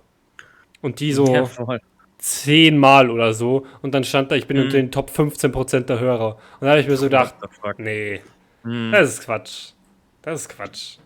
[0.81, 1.77] und die so Ja,
[2.19, 4.63] zehnmal oder so und dann stand da, ich bin Mhm.
[4.63, 6.35] unter den Top 15% der Hörer.
[6.59, 7.35] Und da habe ich mir so gedacht,
[7.77, 8.21] nee,
[8.63, 8.91] Hm.
[8.91, 9.71] das ist Quatsch.
[10.21, 10.97] Das ist Quatsch.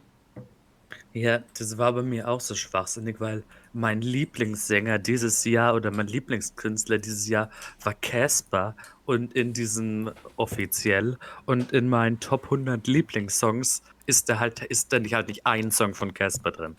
[1.14, 3.44] Ja, das war bei mir auch so schwachsinnig, weil
[3.74, 7.50] mein Lieblingssänger dieses Jahr oder mein Lieblingskünstler dieses Jahr
[7.84, 14.64] war Casper und in diesem offiziell und in meinen Top 100 Lieblingssongs ist da halt
[14.64, 16.78] ist da nicht halt nicht ein Song von Casper drin.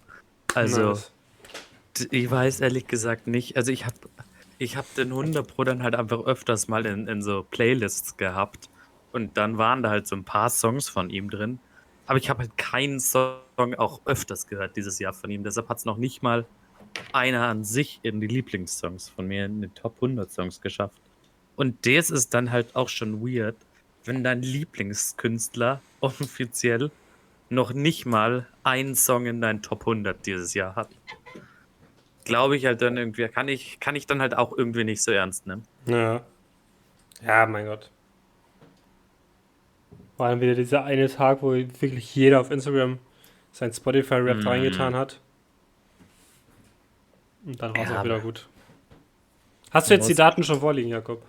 [0.55, 1.13] Also Nice.
[2.11, 3.57] ich weiß ehrlich gesagt nicht.
[3.59, 3.97] Also ich habe
[4.57, 8.71] ich habe den 100 Pro dann halt einfach öfters mal in, in so Playlists gehabt
[9.13, 11.59] und dann waren da halt so ein paar Songs von ihm drin.
[12.07, 13.37] Aber ich habe halt keinen Song
[13.79, 15.45] auch öfters gehört dieses Jahr von ihm.
[15.45, 16.47] Deshalb hat es noch nicht mal
[17.13, 21.01] einer an sich in die Lieblingssongs von mir in die Top 100 Songs geschafft.
[21.57, 23.57] Und das ist dann halt auch schon weird,
[24.05, 26.91] wenn dein Lieblingskünstler offiziell
[27.51, 30.89] noch nicht mal einen Song in deinen Top 100 dieses Jahr hat.
[32.25, 35.11] Glaube ich halt dann irgendwie, kann ich, kann ich dann halt auch irgendwie nicht so
[35.11, 35.65] ernst nehmen.
[35.87, 36.23] Ja.
[37.25, 37.91] Ja, mein Gott.
[40.17, 42.99] War dann wieder dieser eine Tag, wo wirklich jeder auf Instagram
[43.53, 44.49] sein Spotify-Rap Mhm.
[44.49, 45.21] reingetan hat.
[47.45, 48.49] Und dann war es auch wieder gut.
[49.71, 51.23] Hast du jetzt die Daten schon vorliegen, Jakob?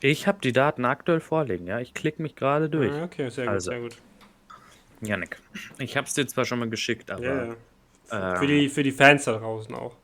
[0.00, 1.80] Ich habe die Daten aktuell vorliegen, ja.
[1.80, 2.94] Ich klicke mich gerade durch.
[2.94, 3.96] Ja, okay, sehr gut, Also, sehr gut.
[5.00, 5.40] Janik,
[5.78, 7.56] ich habe es dir zwar schon mal geschickt, aber Ja,
[8.10, 8.34] ja.
[8.34, 9.96] äh, Für, die, für die Fans da draußen auch.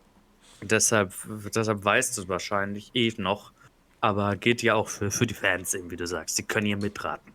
[0.62, 1.12] deshalb,
[1.54, 3.52] deshalb weißt du es wahrscheinlich eh noch.
[4.00, 6.36] Aber geht ja auch für, für die Fans eben, wie du sagst.
[6.38, 7.32] Die können hier mitraten.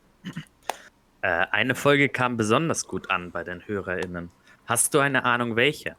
[1.22, 4.30] Äh, eine Folge kam besonders gut an bei den HörerInnen.
[4.66, 5.96] Hast du eine Ahnung, welche?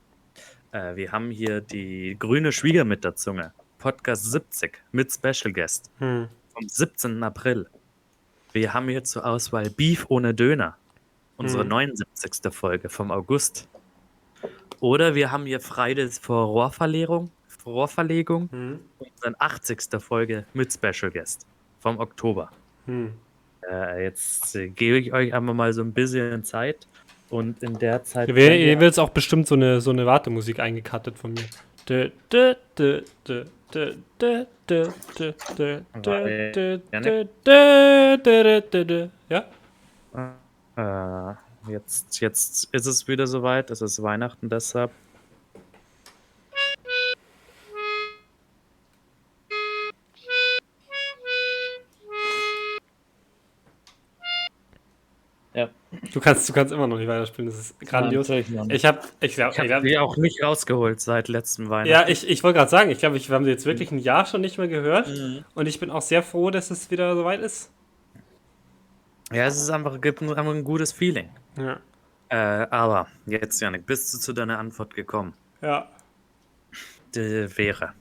[0.73, 3.53] Äh, wir haben hier die grüne Schwieger mit der Zunge.
[3.79, 6.29] Podcast 70 mit Special Guest Hm.
[6.53, 7.23] vom 17.
[7.23, 7.67] April.
[8.53, 10.77] Wir haben hier zur Auswahl Beef ohne Döner.
[11.37, 11.71] Unsere Mhm.
[11.71, 12.53] 79.
[12.53, 13.69] Folge vom August.
[14.81, 17.31] Oder wir haben hier Fridays vor Rohrverlegung,
[17.67, 18.81] Rohrverlegung, Hm.
[18.99, 20.01] unsere 80.
[20.01, 21.47] Folge mit Special Guest
[21.81, 22.51] vom Oktober.
[22.87, 23.13] Hm.
[23.71, 26.87] Äh, jetzt äh, gebe ich euch einmal mal so ein bisschen Zeit
[27.29, 28.29] und in der Zeit.
[28.29, 31.45] Ihr- wird jetzt auch bestimmt so eine, so eine Wartemusik eingekattet von mir.
[31.89, 37.29] Dö, dö, dö, dö, dö, dö, dö, dö, dö, Aber, dö, äh, dö, Janik?
[37.45, 39.09] dö, dö, dö, dö, dö.
[39.29, 39.45] Ja?
[40.77, 43.71] Äh, jetzt, jetzt ist es wieder soweit.
[43.71, 44.91] Es ist Weihnachten deshalb.
[55.53, 55.69] Ja,
[56.13, 58.29] Du kannst, du kannst immer noch nicht weiterspielen, das ist grandios.
[58.29, 58.51] Nicht.
[58.69, 61.91] Ich habe, ich glaube, Ich habe die auch nicht rausgeholt seit letztem Weihnachten.
[61.91, 63.99] ja, ich, ich wollte gerade sagen, ich glaube, ich, wir haben sie jetzt wirklich ein
[63.99, 65.45] Jahr schon nicht mehr gehört Mhm.
[65.55, 67.73] und ich bin auch sehr froh, dass es wieder soweit ist.
[69.33, 71.29] Ja, es ist einfach, gibt einfach ein gutes Feeling.
[71.57, 71.81] Ja.
[72.29, 75.35] Äh, aber jetzt, Janik, bist du zu deiner Antwort gekommen?
[75.63, 75.89] Ja.
[77.17, 77.93] Die wäre.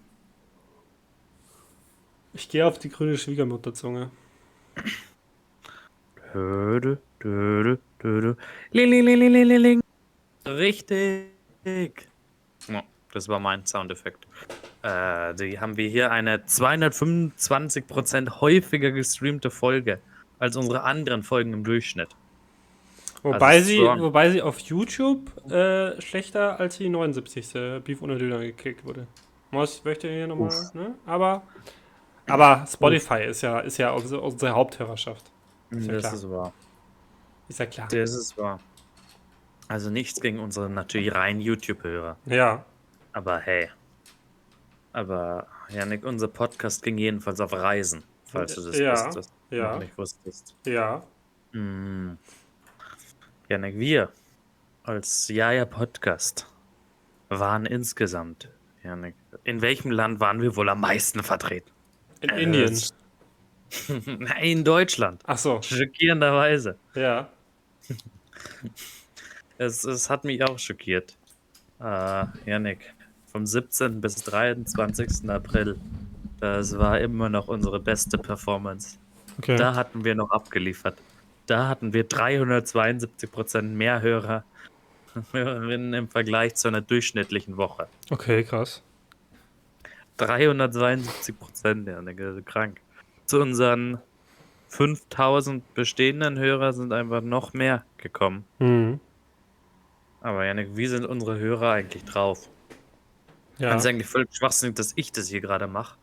[2.34, 4.12] Ich gehe auf die grüne Schwiegermutterzunge.
[9.58, 9.82] Ling.
[10.46, 11.26] Richtig.
[13.12, 14.28] Das war mein Soundeffekt.
[14.84, 20.00] Äh, die haben wir hier eine 225% häufiger gestreamte Folge
[20.38, 22.10] als unsere anderen Folgen im Durchschnitt.
[23.24, 24.02] Wobei, Also sie, strong.
[24.02, 27.84] wobei sie auf YouTube äh, schlechter als die 79.
[27.84, 29.08] Beef ohne Döner gekickt wurde.
[29.52, 30.94] Muss, möchte hier nochmal, ne?
[31.06, 31.42] Aber,
[32.28, 35.26] aber Spotify ist ja, ist ja unsere, unsere Haupthörerschaft.
[35.72, 36.14] Ist ja das klar.
[36.14, 36.54] ist wahr.
[37.48, 37.88] Ist ja klar.
[37.90, 38.60] Das ist wahr.
[39.68, 42.18] Also nichts gegen unsere natürlich rein YouTube-Hörer.
[42.26, 42.66] Ja.
[43.14, 43.70] Aber hey.
[44.94, 49.32] Aber, Janik, unser Podcast ging jedenfalls auf Reisen, falls du das Ja, wusstest.
[49.52, 49.74] ja.
[49.74, 50.56] Noch nicht wusstest.
[50.66, 51.04] Ja.
[51.52, 52.14] Mm.
[53.48, 54.12] Janik, wir
[54.84, 56.48] als Jaja Podcast
[57.30, 58.50] waren insgesamt,
[58.84, 61.70] Janik, in welchem Land waren wir wohl am meisten vertreten?
[62.22, 62.80] In Äh, Indien.
[64.06, 65.22] Nein, in Deutschland.
[65.26, 65.62] Ach so.
[65.62, 66.78] Schockierenderweise.
[66.96, 67.30] Ja.
[69.62, 71.18] Es, es hat mich auch schockiert.
[71.82, 72.94] Äh, Janik,
[73.30, 74.00] vom 17.
[74.00, 75.30] bis 23.
[75.30, 75.78] April,
[76.40, 78.98] das war immer noch unsere beste Performance.
[79.38, 79.58] Okay.
[79.58, 80.98] Da hatten wir noch abgeliefert.
[81.46, 84.46] da hatten wir 372% mehr Hörer,
[85.34, 87.88] Hörerinnen im Vergleich zu einer durchschnittlichen Woche.
[88.10, 88.82] Okay, krass.
[90.18, 92.80] 372 Prozent, ja, ne, krank.
[93.30, 94.00] Zu unseren
[94.70, 98.44] 5000 bestehenden Hörer sind einfach noch mehr gekommen.
[98.58, 99.00] Mhm.
[100.22, 102.50] Aber Janik, wie sind unsere Hörer eigentlich drauf?
[103.60, 103.70] Ja.
[103.70, 105.96] Das ist eigentlich völlig schwachsinnig, dass ich das hier gerade mache.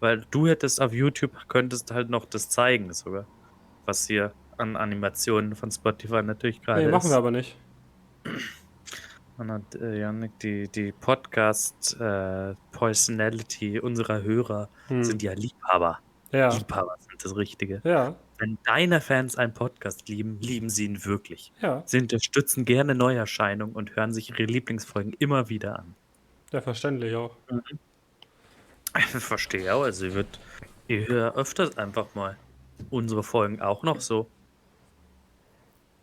[0.00, 3.24] Weil du hättest auf YouTube, könntest halt noch das zeigen sogar.
[3.86, 6.92] Was hier an Animationen von Spotify natürlich gerade Nee, ist.
[6.92, 7.56] machen wir aber nicht.
[9.38, 15.02] Und hat äh, Janik, die, die Podcast-Personality unserer Hörer Hm.
[15.02, 16.00] sind ja Liebhaber.
[16.32, 16.54] Ja.
[16.54, 17.80] Liebhaber sind das Richtige.
[17.84, 18.14] Ja.
[18.38, 21.52] Wenn deine Fans einen Podcast lieben, lieben sie ihn wirklich.
[21.60, 21.82] Ja.
[21.86, 25.94] Sie unterstützen gerne Neuerscheinungen und hören sich ihre Lieblingsfolgen immer wieder an.
[26.52, 27.36] Ja, verständlich auch.
[28.96, 32.36] Ich verstehe auch, also ich höre öfters einfach mal
[32.90, 34.28] unsere Folgen auch noch so.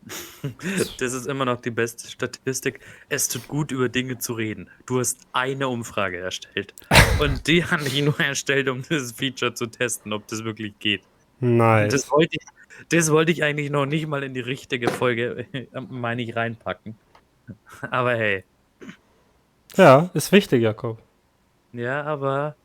[0.99, 2.79] Das ist immer noch die beste Statistik.
[3.09, 4.69] Es tut gut, über Dinge zu reden.
[4.85, 6.73] Du hast eine Umfrage erstellt.
[7.19, 11.01] Und die habe ich nur erstellt, um das Feature zu testen, ob das wirklich geht.
[11.39, 11.91] Nice.
[11.91, 12.45] Das wollte ich,
[12.89, 15.47] das wollte ich eigentlich noch nicht mal in die richtige Folge,
[15.89, 16.95] meine ich, reinpacken.
[17.81, 18.43] Aber hey.
[19.75, 20.99] ja, ist wichtig, Jakob.
[21.73, 22.55] Ja, aber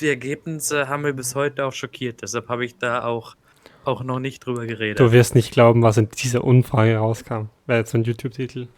[0.00, 2.22] die Ergebnisse haben mich bis heute auch schockiert.
[2.22, 3.36] Deshalb habe ich da auch,
[3.84, 5.00] auch noch nicht drüber geredet.
[5.00, 7.46] Du wirst nicht glauben, was in dieser Umfrage rauskam.
[7.66, 8.68] Wäre jetzt so ein YouTube-Titel.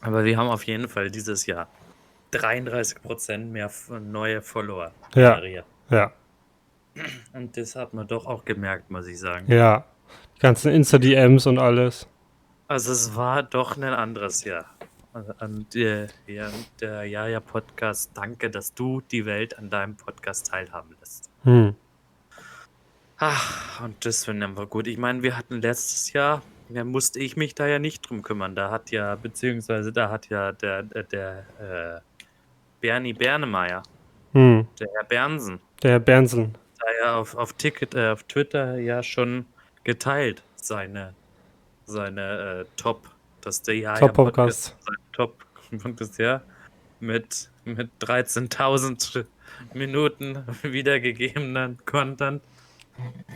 [0.00, 1.68] Aber wir haben auf jeden Fall dieses Jahr
[2.32, 5.34] 33% mehr neue Follower Ja.
[5.34, 5.64] generiert.
[5.90, 6.12] Ja.
[7.32, 9.50] Und das hat man doch auch gemerkt, muss ich sagen.
[9.50, 9.84] Ja.
[10.36, 12.06] Die ganzen Insta-DMs und alles.
[12.68, 14.66] Also es war doch ein anderes Jahr.
[15.12, 16.08] Also an der,
[16.80, 21.28] der Jaja Podcast, danke, dass du die Welt an deinem Podcast teilhaben lässt.
[21.42, 21.74] Hm.
[23.22, 24.86] Ach, und das finde ich einfach gut.
[24.86, 28.54] Ich meine, wir hatten letztes Jahr, da musste ich mich da ja nicht drum kümmern.
[28.54, 32.00] Da hat ja, beziehungsweise da hat ja der, der, der äh,
[32.80, 33.82] Bernie Bernemeyer,
[34.32, 34.66] Hm.
[34.78, 36.56] der Herr Bernsen, Der Herr Bernsen.
[36.78, 39.44] da ja auf, auf, Ticket, äh, auf Twitter ja schon
[39.84, 41.14] geteilt, seine,
[41.84, 43.06] seine äh, Top,
[43.42, 44.76] dass der Jaja Top-Podcast.
[44.80, 45.44] sein Top
[45.82, 46.40] Podcast, ja,
[47.00, 49.26] mit, mit 13.000
[49.74, 52.40] Minuten wiedergegebenen Content.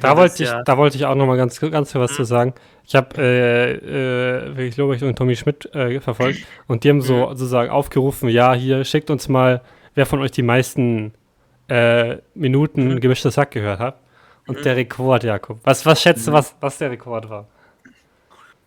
[0.00, 2.24] Da wollte ich, ja- da wollte ich auch noch mal ganz, ganz viel was zu
[2.24, 2.52] sagen.
[2.86, 7.28] Ich habe äh, äh, wirklich Lobrecht und Tommy Schmidt äh, verfolgt und die haben so
[7.28, 9.62] sozusagen aufgerufen, ja, hier schickt uns mal,
[9.94, 11.14] wer von euch die meisten
[11.68, 13.96] äh, Minuten gemischter Sack gehört hat.
[14.46, 15.60] Und der Rekord, Jakob.
[15.64, 17.46] Was, was schätzt du, was, was der Rekord war?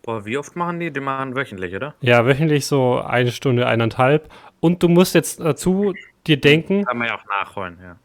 [0.02, 0.90] Boah, wie oft machen die?
[0.90, 1.94] Die machen wöchentlich, oder?
[2.02, 4.30] Ja, wöchentlich so eine Stunde, eineinhalb.
[4.60, 5.94] Und du musst jetzt dazu
[6.26, 7.98] dir denken, Kann man ja auch nachholen, ja.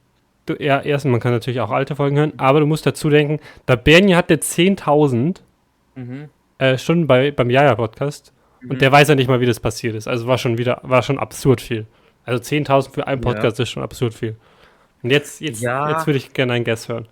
[0.47, 3.41] Du, ja, erstens, man kann natürlich auch alte Folgen hören, aber du musst dazu denken,
[3.69, 5.39] der Bernie hatte 10.000
[6.59, 8.33] äh, Stunden bei, beim Jaja-Podcast
[8.69, 10.07] und der weiß ja nicht mal, wie das passiert ist.
[10.09, 11.87] Also war schon wieder, war schon absurd viel.
[12.25, 14.37] Also 10.000 für einen Podcast ist schon absurd viel.
[15.03, 15.91] Und jetzt, jetzt, Ja.
[15.91, 17.09] jetzt würde ich gerne einen Guest hören.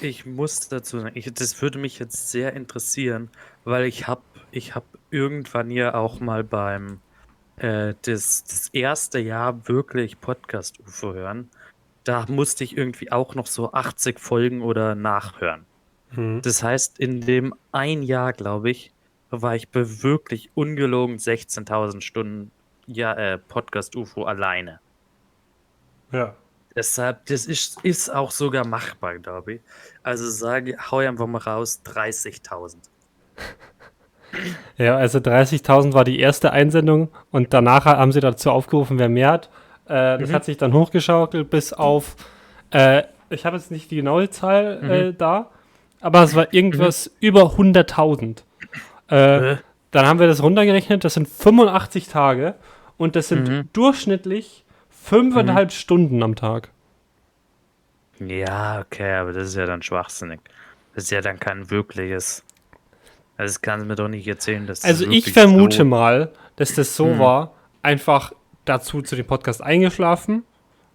[0.00, 3.30] Ich muss dazu sagen, ich, das würde mich jetzt sehr interessieren,
[3.64, 7.00] weil ich habe ich hab irgendwann ja auch mal beim
[7.56, 11.48] äh, das, das erste Jahr wirklich Podcast-UFO hören.
[12.04, 15.66] Da musste ich irgendwie auch noch so 80 Folgen oder nachhören.
[16.10, 16.42] Mhm.
[16.42, 18.92] Das heißt, in dem ein Jahr, glaube ich,
[19.30, 22.50] war ich wirklich ungelogen 16.000 Stunden
[22.86, 24.80] ja, äh, Podcast-UFO alleine.
[26.12, 26.34] Ja.
[26.74, 29.60] Deshalb, das ist, ist auch sogar machbar, glaube ich.
[30.02, 32.76] Also sage, hau einfach mal raus, 30.000.
[34.78, 39.30] Ja, also 30.000 war die erste Einsendung und danach haben sie dazu aufgerufen, wer mehr
[39.30, 39.50] hat.
[39.86, 40.34] Äh, das Mhm.
[40.34, 42.16] hat sich dann hochgeschaukelt bis auf,
[42.70, 44.90] äh, ich habe jetzt nicht die genaue Zahl Mhm.
[44.90, 45.50] äh, da,
[46.00, 48.44] aber es war irgendwas über 100.000.
[49.10, 49.56] Äh, Äh,
[49.90, 52.54] Dann haben wir das runtergerechnet, das sind 85 Tage
[52.96, 53.68] und das sind Mhm.
[53.74, 56.70] durchschnittlich fünfeinhalb Stunden am Tag.
[58.20, 60.40] ja, okay, aber das ist ja dann schwachsinnig.
[60.94, 62.44] Das ist ja dann kein wirkliches.
[63.36, 66.30] Also, das kannst du mir doch nicht erzählen, dass das Also ich vermute so, mal,
[66.56, 67.18] dass das so Mhm.
[67.18, 68.32] war, einfach
[68.64, 70.44] dazu zu dem Podcast eingeschlafen,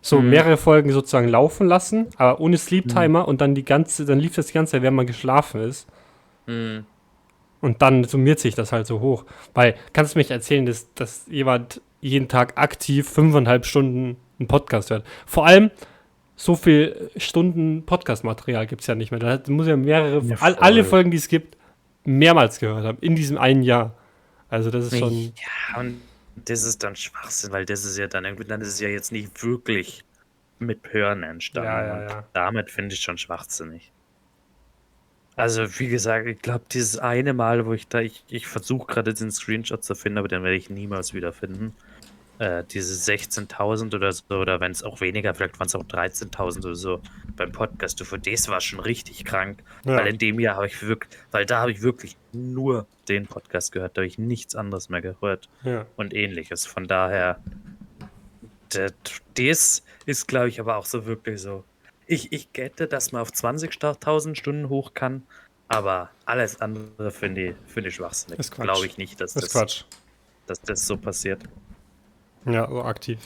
[0.02, 0.30] so Mhm.
[0.30, 4.36] mehrere Folgen sozusagen laufen lassen, aber ohne Sleep Timer und dann die ganze, dann lief
[4.36, 5.88] das die ganze Zeit, während man geschlafen ist.
[6.46, 6.86] Hm,
[7.60, 9.26] Und dann summiert sich das halt so hoch.
[9.56, 14.92] Weil, kannst du mich erzählen, dass, dass jemand jeden Tag aktiv fünfeinhalb Stunden einen Podcast
[14.92, 15.04] hört?
[15.26, 15.72] Vor allem,
[16.36, 19.20] so viel Stunden Podcast-Material gibt es ja nicht mehr.
[19.20, 21.58] Da muss ja mehrere, Ja, all, alle Folgen, die es gibt,
[22.06, 23.00] mehrmals gehört haben.
[23.02, 23.96] In diesem einen Jahr.
[24.50, 25.14] Also, das ist schon.
[25.74, 26.00] Ja, und
[26.46, 29.12] das ist dann Schwachsinn, weil das ist ja dann irgendwie, dann ist es ja jetzt
[29.12, 30.04] nicht wirklich
[30.60, 31.70] mit Hören entstanden.
[31.70, 32.28] Ja, ja, Und ja.
[32.34, 33.92] Damit finde ich schon schwachsinnig.
[35.36, 39.14] Also, wie gesagt, ich glaube, dieses eine Mal, wo ich da, ich, ich versuche gerade
[39.14, 41.76] den Screenshot zu finden, aber den werde ich niemals wiederfinden.
[42.40, 46.66] Äh, diese 16.000 oder so, oder wenn es auch weniger, vielleicht waren es auch 13.000
[46.66, 47.02] oder so
[47.36, 48.00] beim Podcast.
[48.00, 49.98] Du, für das war schon richtig krank, Ja.
[49.98, 53.72] weil in dem Jahr habe ich wirklich, weil da habe ich wirklich nur den Podcast
[53.72, 55.86] gehört, da habe ich nichts anderes mehr gehört Ja.
[55.96, 56.66] und ähnliches.
[56.68, 57.40] Von daher,
[59.36, 61.64] das ist, glaube ich, aber auch so wirklich so.
[62.06, 65.24] Ich, ich gette, dass man auf 20.000 Stunden hoch kann,
[65.70, 68.50] aber alles andere finde ich, finde ich schwachsinnig.
[68.52, 69.86] Glaube ich nicht, dass Das
[70.46, 71.42] dass das so passiert.
[72.48, 73.20] Ja, so aktiv.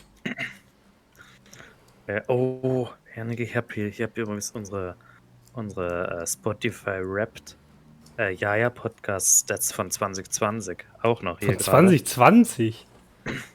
[2.07, 4.95] Äh, oh, Janik, ich habe hier, ich hab hier übrigens unsere,
[5.53, 7.55] unsere äh, Spotify Wrapped
[8.17, 11.63] äh, Jaja Podcast Stats von 2020 auch noch hier Von gerade.
[11.87, 12.87] 2020.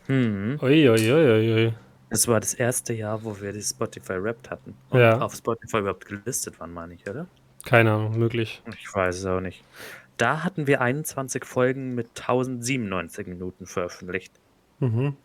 [0.09, 0.59] Mhm.
[0.63, 1.75] Uiuiuiui.
[2.11, 4.75] Das war das erste Jahr, wo wir die Spotify Wrapped hatten.
[4.91, 5.19] Und Ja.
[5.21, 7.27] auf Spotify überhaupt gelistet waren, meine ich, oder?
[7.65, 8.63] Keine Ahnung, möglich.
[8.79, 9.65] Ich weiß es auch nicht.
[10.17, 14.33] Da hatten wir 21 Folgen mit 1097 Minuten veröffentlicht.
[14.79, 15.17] Mhm.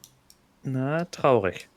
[0.63, 1.67] Na, traurig.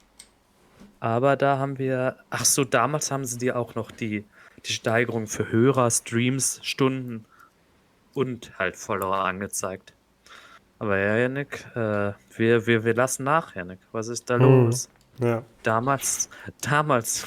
[1.01, 4.25] Aber da haben wir, ach so, damals haben sie dir auch noch die,
[4.65, 7.25] die Steigerung für Hörer, Streams, Stunden
[8.15, 9.93] und halt Follower angezeigt.
[10.79, 13.79] Aber ja, Janik, äh, wir, wir, wir lassen nach, Janik.
[13.93, 14.45] Was ist da Mhm.
[14.67, 14.89] los?
[15.21, 15.43] Ja.
[15.63, 16.29] Damals,
[16.61, 17.27] damals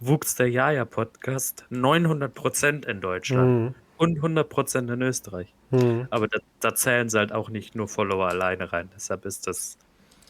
[0.00, 3.74] wuchs der Jaja-Podcast 900% in Deutschland Mhm.
[3.98, 5.52] und 100% in Österreich.
[5.70, 6.08] Mhm.
[6.10, 8.90] Aber da, da zählen sie halt auch nicht nur Follower alleine rein.
[8.96, 9.78] Deshalb ist das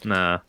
[0.03, 0.41] eine,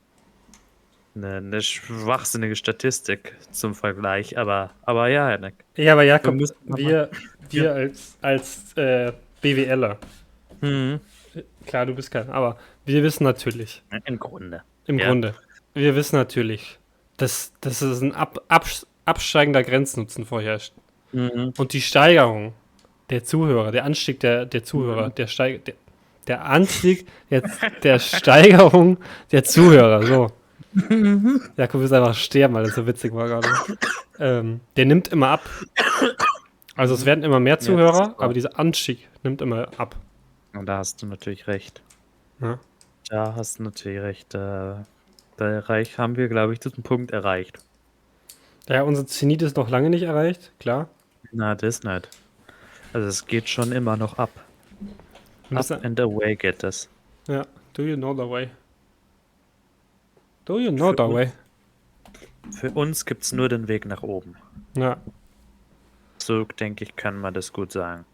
[1.14, 4.38] eine, eine schwachsinnige Statistik zum Vergleich.
[4.38, 5.54] Aber, aber ja, Janik.
[5.76, 7.10] Ja, aber Jakob, Wir wir,
[7.50, 9.98] wir als, als äh, BWLer,
[10.60, 11.00] Mhm.
[11.66, 14.62] klar, du bist kein, aber wir wissen natürlich, Im Grunde.
[14.86, 15.06] im Ja.
[15.08, 15.34] Grunde,
[15.74, 16.78] wir wissen natürlich,
[17.16, 20.72] dass, dass es ein ab, abs- absteigender Grenznutzen vorherrscht.
[21.12, 21.52] Mhm.
[21.58, 22.52] Und die Steigerung
[23.10, 25.14] der Zuhörer, der Anstieg der, der Zuhörer, Mhm.
[25.16, 25.74] der, Steig, der,
[26.28, 27.42] der Anstieg der,
[27.82, 28.98] der Steigerung
[29.32, 30.28] der Zuhörer, so.
[31.56, 33.48] Jakob ist einfach sterben, weil das so witzig war gerade.
[34.18, 35.48] Ähm, der nimmt immer ab.
[36.74, 38.14] Also es werden immer mehr Zuhörer, wahr.
[38.18, 39.96] aber dieser Anstieg nimmt immer ab.
[40.54, 41.82] Und da hast du natürlich recht.
[42.40, 42.58] Ja.
[43.08, 44.34] Da hast du natürlich recht.
[44.34, 44.86] Da,
[45.36, 47.58] da erreich, haben wir, glaube ich, diesen Punkt erreicht.
[48.68, 50.88] Ja, unser Zenit ist noch lange nicht erreicht, klar.
[51.32, 52.08] Na, das nicht.
[52.92, 54.30] Also es geht schon immer noch ab.
[55.50, 56.88] Up and away geht das.
[57.26, 58.48] Ja, do you know the way?
[60.44, 61.32] Do you know Für the uns- way?
[62.50, 64.36] Für uns gibt es nur den Weg nach oben.
[64.76, 64.96] Ja,
[66.18, 68.04] So, denke ich, kann man das gut sagen.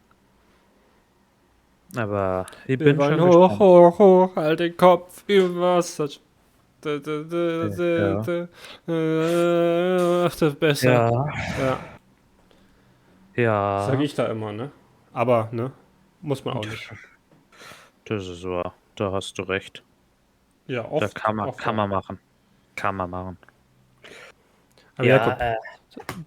[1.96, 3.60] Aber ich bin schon hoch, gespannt.
[3.60, 6.08] hoch, hoch, halt den Kopf über Wasser.
[6.80, 8.48] Da, da, da, da, Ja.
[8.86, 10.92] da, Ach, das besser.
[10.92, 11.10] Ja,
[11.58, 11.78] Ja,
[13.42, 13.86] ja.
[13.90, 14.70] sag ich da immer, ne?
[15.12, 15.72] Aber, ne?
[16.20, 16.90] Muss man auch nicht.
[18.04, 18.74] Das ist wahr.
[18.96, 19.82] Da hast du recht.
[20.68, 21.02] Ja, oft.
[21.02, 22.18] Da kann man, oft kann man machen.
[22.76, 23.36] Kann man machen.
[24.96, 25.56] Aber Jakob, äh,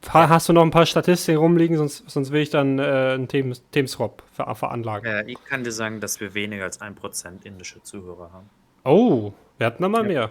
[0.09, 2.81] hast du noch ein paar Statistiken rumliegen, sonst, sonst will ich dann äh,
[3.13, 5.05] einen Themen, Themenswap ver veranlagen.
[5.09, 8.49] äh, ich kann dir sagen, dass wir weniger als 1% indische Zuhörer haben.
[8.83, 10.29] Oh, wir hatten da mal Ja.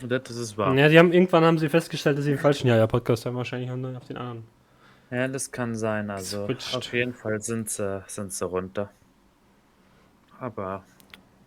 [0.00, 0.18] mehr.
[0.20, 0.74] Das ist wahr.
[0.74, 3.84] Ja, die haben irgendwann haben sie festgestellt, dass sie den falschen Jaja-Podcast haben, wahrscheinlich und
[3.84, 4.44] dann auf den anderen.
[5.12, 6.10] Ja, das kann sein.
[6.10, 6.74] Also Switched.
[6.74, 8.90] auf jeden Fall sind sie, sind sie runter.
[10.40, 10.82] Aber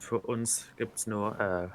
[0.06, 1.68] für uns gibt es nur äh,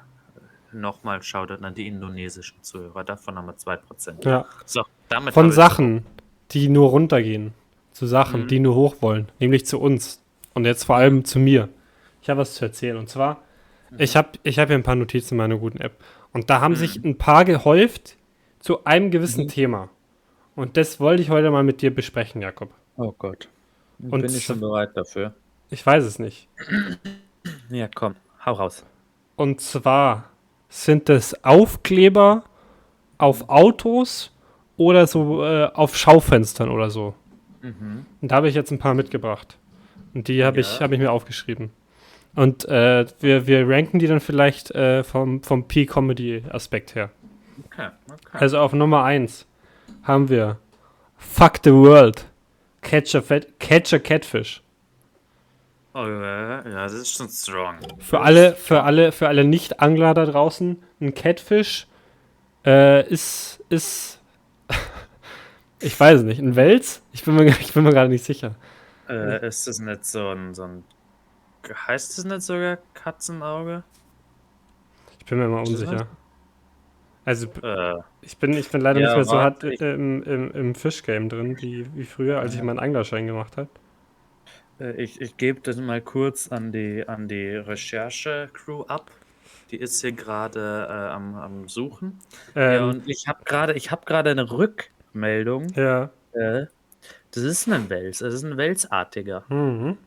[0.75, 3.03] nochmal Shoutout an die indonesischen Zuhörer.
[3.03, 4.25] Davon haben wir 2%.
[4.27, 4.45] Ja.
[4.65, 6.05] So, damit Von Sachen,
[6.51, 7.53] die nur runtergehen,
[7.91, 8.47] zu Sachen, Mhm.
[8.47, 10.21] die nur hoch wollen, nämlich zu uns
[10.53, 11.69] und jetzt vor allem zu mir.
[12.21, 13.41] Ich habe was zu erzählen und zwar,
[13.97, 15.93] ich habe ich hab hier ein paar Notizen in meiner guten App
[16.31, 18.15] und da haben sich ein paar gehäuft
[18.59, 19.49] zu einem gewissen Mhm.
[19.49, 19.89] Thema.
[20.55, 22.71] Und das wollte ich heute mal mit dir besprechen, Jakob.
[22.95, 23.49] Oh Gott.
[23.99, 25.33] Und Bin ich schon bereit dafür?
[25.69, 26.47] Ich weiß es nicht.
[27.71, 28.85] Ja, komm, hau raus.
[29.35, 30.25] Und zwar
[30.69, 32.43] sind es Aufkleber
[33.17, 34.31] auf Autos
[34.77, 37.13] oder so äh, auf Schaufenstern oder so.
[37.61, 38.05] Mhm.
[38.21, 39.57] Und da habe ich jetzt ein paar mitgebracht.
[40.13, 40.81] Und die habe ich, Ja.
[40.81, 41.71] hab ich mir aufgeschrieben.
[42.35, 47.09] Und äh, wir, wir ranken die dann vielleicht äh, vom, vom P-Comedy-Aspekt her.
[47.65, 48.17] Okay, okay.
[48.31, 49.45] Also auf Nummer 1
[50.03, 50.57] haben wir
[51.17, 52.25] Fuck the World.
[52.81, 54.61] Catch a, Fat, catch a Catfish.
[55.93, 57.77] Ja, das ist schon strong.
[57.99, 61.87] Für alle, für alle, für alle Nicht-Angler da draußen, ein Catfish
[62.65, 64.19] äh, ist, ist,
[65.81, 67.01] ich weiß es nicht, ein Wels?
[67.11, 68.55] Ich bin mir, ich bin mir gerade nicht sicher.
[69.09, 70.83] Äh, ist das nicht so ein, so ein.
[71.87, 73.83] Heißt das nicht sogar Katzenauge?
[75.19, 76.07] Ich bin mir immer unsicher.
[77.25, 80.51] Also Äh, ich bin, ich bin leider Ja, nicht mehr so hart ich- im, im,
[80.51, 83.69] im Fischgame drin, wie, wie früher, als ich meinen Anglerschein gemacht habe.
[84.81, 89.11] Äh, ich ich gebe das mal kurz an die an die Recherche-Crew ab.
[89.71, 92.19] Die ist hier gerade äh, am am Suchen.
[92.55, 95.67] Ja, Ähm, und ich habe gerade ich habe gerade 'ne Rückmeldung.
[95.75, 96.09] ja.
[96.33, 96.65] Äh,
[97.33, 98.19] das ist ein Wels.
[98.19, 99.45] Das ist ein Welsartiger.
[99.49, 99.97] Mhm.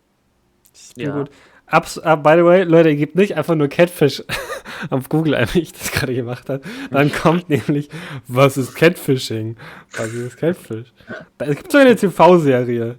[0.96, 1.12] Ja.
[1.12, 1.30] gut.
[1.66, 4.22] Abs uh, by the way, Leute, ihr gebt nicht einfach nur Catfish
[4.90, 6.62] auf Google ein, wie ich das gerade gemacht habe.
[6.90, 7.88] Dann kommt nämlich,
[8.28, 9.56] was ist Catfishing?
[9.96, 10.92] Was ist Catfish?
[11.38, 12.98] Es gibt so eine TV-Serie.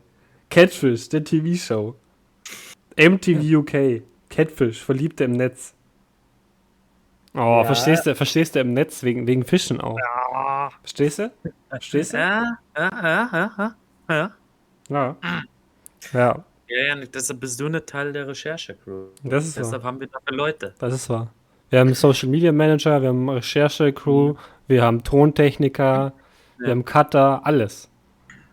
[0.50, 1.96] Catfish, der TV-Show.
[2.98, 4.02] MTV UK.
[4.30, 5.74] Catfish, Verliebte im Netz.
[7.34, 7.64] Oh, Ja.
[7.66, 9.98] verstehst du, verstehst du im Netz wegen, wegen Fischen auch.
[10.00, 10.70] Ja.
[10.82, 11.32] Verstehst du?
[11.70, 12.18] Verstehst du?
[12.18, 13.76] Ja, ja, ja, ja,
[14.10, 14.32] ja.
[14.90, 15.16] Ja,
[16.14, 16.46] Ja.
[16.68, 19.08] Ja, deshalb bist du 'ne Teil der Recherche-Crew.
[19.24, 19.64] das ist wahr.
[19.66, 20.74] Deshalb haben wir dafür Leute.
[20.80, 21.32] Das ist wahr.
[21.70, 24.36] Wir haben Social Media Manager, wir haben Recherche-Crew,
[24.68, 26.14] wir haben Tontechniker,
[26.58, 27.90] wir haben Cutter, alles.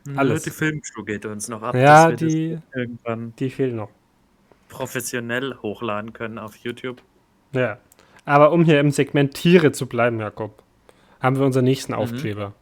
[0.04, 0.42] Nur Alles.
[0.42, 3.90] die Filmcrew geht uns noch ab, Ja, dass wir die- das irgendwann Die fehlen noch.
[4.68, 7.00] professionell hochladen können auf YouTube.
[7.52, 7.78] Ja.
[8.24, 10.62] Aber um hier im Segment Tiere zu bleiben, Jakob,
[11.20, 12.52] haben wir unseren nächsten Aufkleber.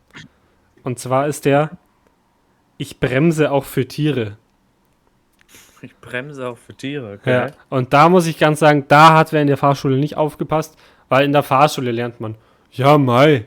[0.83, 1.79] Und zwar ist der
[2.79, 4.39] Ich bremse auch für Tiere.
[5.83, 7.31] Ich bremse auch für Tiere, okay?
[7.31, 7.47] Ja.
[7.69, 10.79] Und da muss ich ganz sagen, da hat wer in der Fahrschule nicht aufgepasst,
[11.11, 12.37] weil in der Fahrschule lernt man,
[12.71, 13.47] ja, Mai,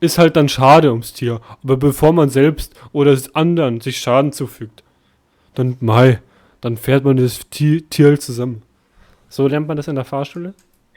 [0.00, 1.40] ist halt dann schade ums Tier.
[1.62, 4.82] Aber bevor man selbst oder es anderen sich Schaden zufügt,
[5.54, 6.20] dann Mai,
[6.60, 8.62] dann fährt man das Tier, Tier zusammen.
[9.28, 10.54] So lernt man das in der Fahrschule?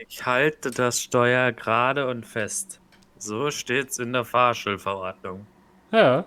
[0.07, 2.79] Ich halte das Steuer gerade und fest.
[3.17, 5.45] So steht's in der Fahrschulverordnung.
[5.91, 6.25] Ja,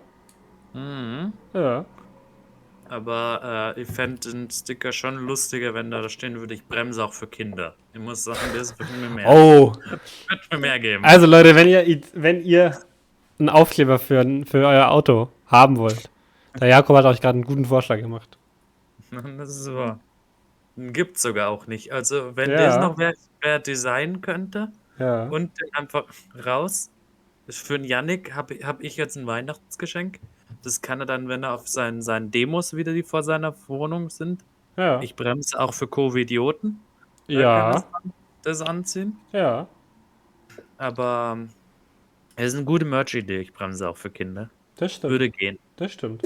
[0.73, 1.33] Mhm.
[1.55, 1.85] ja.
[2.89, 7.13] Aber äh, ich fände den Sticker schon lustiger, wenn da stehen würde, ich bremse auch
[7.13, 7.75] für Kinder.
[7.93, 9.73] Ich muss sagen, das wird mir mehr, Oh,
[10.29, 11.05] wird mir mehr geben.
[11.05, 11.85] also Leute, wenn ihr,
[12.15, 12.79] wenn ihr
[13.39, 16.09] einen Aufkleber für, für euer Auto haben wollt,
[16.61, 18.39] der Jakob hat euch gerade einen guten Vorschlag gemacht.
[19.39, 20.01] Das ist wahr.
[20.77, 21.93] Den Gibt's sogar auch nicht.
[21.93, 22.57] Also, wenn Ja.
[22.57, 25.25] das noch wer, wer designen könnte Ja.
[25.29, 26.05] und den einfach
[26.45, 26.91] raus.
[27.49, 30.19] Für den Yannick habe hab ich jetzt ein Weihnachtsgeschenk.
[30.63, 34.11] Das kann er dann, wenn er auf seinen, seinen Demos wieder, die vor seiner Wohnung
[34.11, 34.43] sind.
[34.77, 35.01] Ja.
[35.01, 35.87] Ich bremse auch für
[37.35, 37.73] kann ja.
[37.73, 37.85] das,
[38.43, 39.17] das anziehen.
[39.33, 39.69] Ja.
[40.79, 41.49] Aber ähm,
[42.37, 43.41] es ist eine gute Merch-Idee.
[43.41, 44.51] Ich bremse auch für Kinder.
[44.77, 45.11] Das stimmt.
[45.11, 45.59] Würde gehen.
[45.77, 46.23] Das stimmt.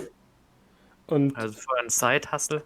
[1.06, 2.62] Und Also für einen Side-Hustle.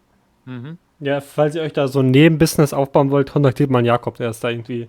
[0.46, 0.76] Mhm.
[1.00, 4.44] ja, falls ihr euch da so ein Nebenbusiness aufbauen wollt, kontaktiert mal Jakob, der ist
[4.44, 4.88] da irgendwie,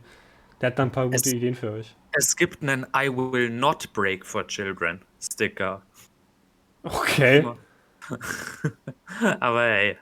[0.59, 1.95] der hat da ein paar gute Es- Ideen für euch.
[2.11, 5.81] Es gibt einen I will not break for children Sticker.
[6.85, 7.45] Okay.
[9.39, 9.97] Aber hey,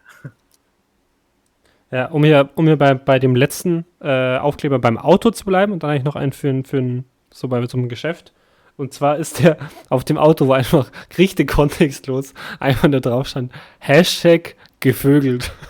[1.91, 5.71] Ja, um hier, um hier bei, bei dem letzten äh, Aufkleber beim Auto zu bleiben
[5.71, 8.33] und dann eigentlich noch einen für, ein- für ein, so bei einem Geschäft.
[8.75, 9.57] Und zwar ist der
[9.89, 15.51] auf dem Auto, wo einfach richtig kontextlos einfach da drauf stand, Hashtag gevögelt.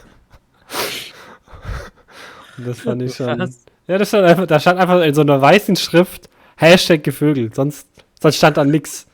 [2.58, 3.40] Und das fand ich schon.
[3.40, 3.66] Was?
[3.88, 7.56] Ja, das stand einfach, da stand einfach in so einer weißen Schrift Hashtag gevögelt.
[7.56, 7.88] Sonst,
[8.22, 9.08] sonst stand da nix.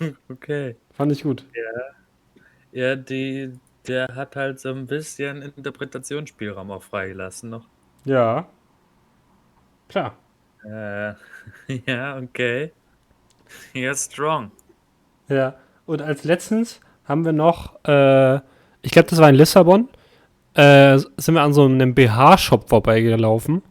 [0.28, 0.76] okay.
[0.92, 1.44] Fand ich gut.
[2.72, 3.52] Ja, die,
[3.86, 7.66] der hat halt so ein bisschen Interpretationsspielraum auch freigelassen noch.
[8.04, 8.46] Ja.
[9.88, 10.16] Klar.
[10.64, 11.14] Äh,
[11.86, 12.72] ja, okay.
[13.74, 14.52] Ja, strong.
[15.28, 18.36] Ja, und als letztens haben wir noch, äh,
[18.82, 19.88] ich glaube, das war in Lissabon,
[20.54, 23.62] äh, sind wir an so einem BH-Shop vorbeigelaufen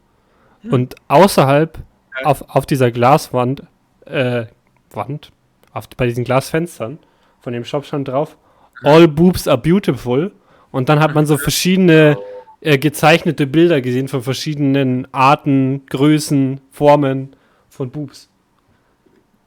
[0.69, 1.77] und außerhalb
[2.23, 3.63] auf, auf dieser Glaswand,
[4.05, 4.45] äh,
[4.91, 5.32] Wand,
[5.74, 6.99] auf, bei diesen Glasfenstern
[7.39, 8.38] von dem Shop stand drauf,
[8.84, 10.32] All Boobs are beautiful
[10.72, 12.17] und dann hat man so verschiedene
[12.61, 17.36] äh, gezeichnete Bilder gesehen von verschiedenen Arten, Größen, Formen
[17.70, 18.30] von Boobs.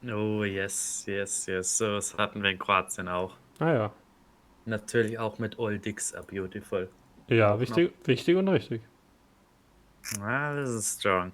[0.05, 1.77] Oh, yes, yes, yes.
[1.77, 3.33] So was hatten wir in Kroatien auch.
[3.59, 3.91] Ah ja.
[4.65, 6.89] Natürlich auch mit All Dicks are beautiful.
[7.27, 8.81] Ja, richtig, wichtig und richtig.
[10.21, 11.31] Ah, das ist strong.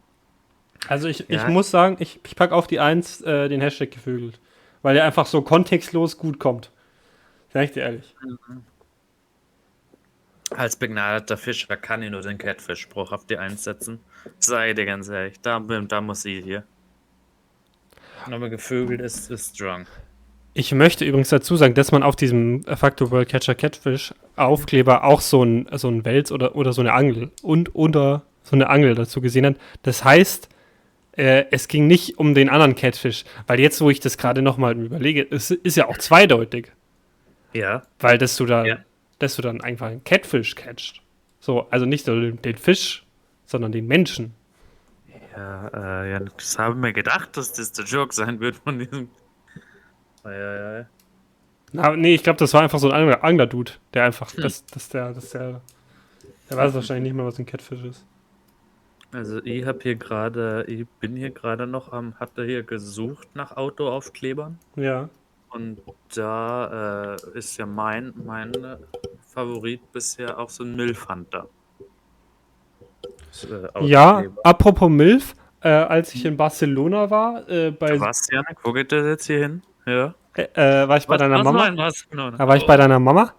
[0.88, 1.50] Also ich, ich Ja.
[1.50, 4.40] muss sagen, ich, ich packe auf die Eins äh, den Hashtag gevögelt.
[4.82, 6.72] Weil der einfach so kontextlos gut kommt.
[7.52, 8.16] Sag ich dir ehrlich.
[10.52, 14.00] Als begnadeter Fischer kann ich nur den Catfish-Spruch auf die Eins setzen.
[14.40, 16.64] Sei dir ganz ehrlich, da, da muss ich hier.
[18.26, 19.86] Aber gevögelt ist, ist strong.
[20.54, 25.22] Ich möchte übrigens dazu sagen, dass man auf diesem Factor World Catcher Catfish Aufkleber auch
[25.22, 28.96] so ein, so ein Wels oder, oder so eine Angel und oder so eine Angel
[28.96, 29.56] dazu gesehen hat.
[29.84, 30.50] Das heißt,
[31.20, 33.26] äh, es ging nicht um den anderen Catfish.
[33.46, 36.72] Weil jetzt, wo ich das gerade nochmal überlege, es ist ja auch zweideutig.
[37.54, 37.84] Ja.
[38.00, 38.78] Weil dass du da, Ja.
[39.20, 41.02] dass du dann einfach einen Catfish catcht.
[41.40, 43.06] So, also nicht nur den, den Fisch,
[43.46, 44.34] sondern den Menschen.
[45.36, 48.80] Ja, äh, ja, das habe ich mir gedacht, dass das der Joke sein wird von
[48.80, 49.10] diesem.
[50.24, 50.86] Ja, ja, ja.
[51.72, 54.90] Na, nee, ich glaube, das war einfach so ein Angler- Angler-Dude, der einfach, das, das
[54.90, 55.62] der, das der,
[56.50, 58.06] der weiß wahrscheinlich nicht mehr, was ein Catfish ist.
[59.12, 63.58] Also ich habe hier gerade, ich bin hier gerade noch am, hatte hier gesucht nach
[63.58, 65.10] Autoaufklebern Ja.
[65.50, 65.80] und
[66.16, 68.52] da äh, ist ja mein, mein
[69.28, 71.48] Favorit bisher auch so ein Milfhunter.
[73.76, 78.58] Äh, Ja, apropos Milf, äh, als ich in Barcelona war, äh, bei, Janik?
[78.64, 79.62] Wo geht das jetzt hier hin?
[79.86, 80.14] Ja.
[80.36, 80.44] äh,
[80.84, 81.60] äh, war ich bei Was- deiner was Mama?
[81.62, 82.38] war in Barcelona?
[82.38, 83.34] Da war ich bei deiner Mama?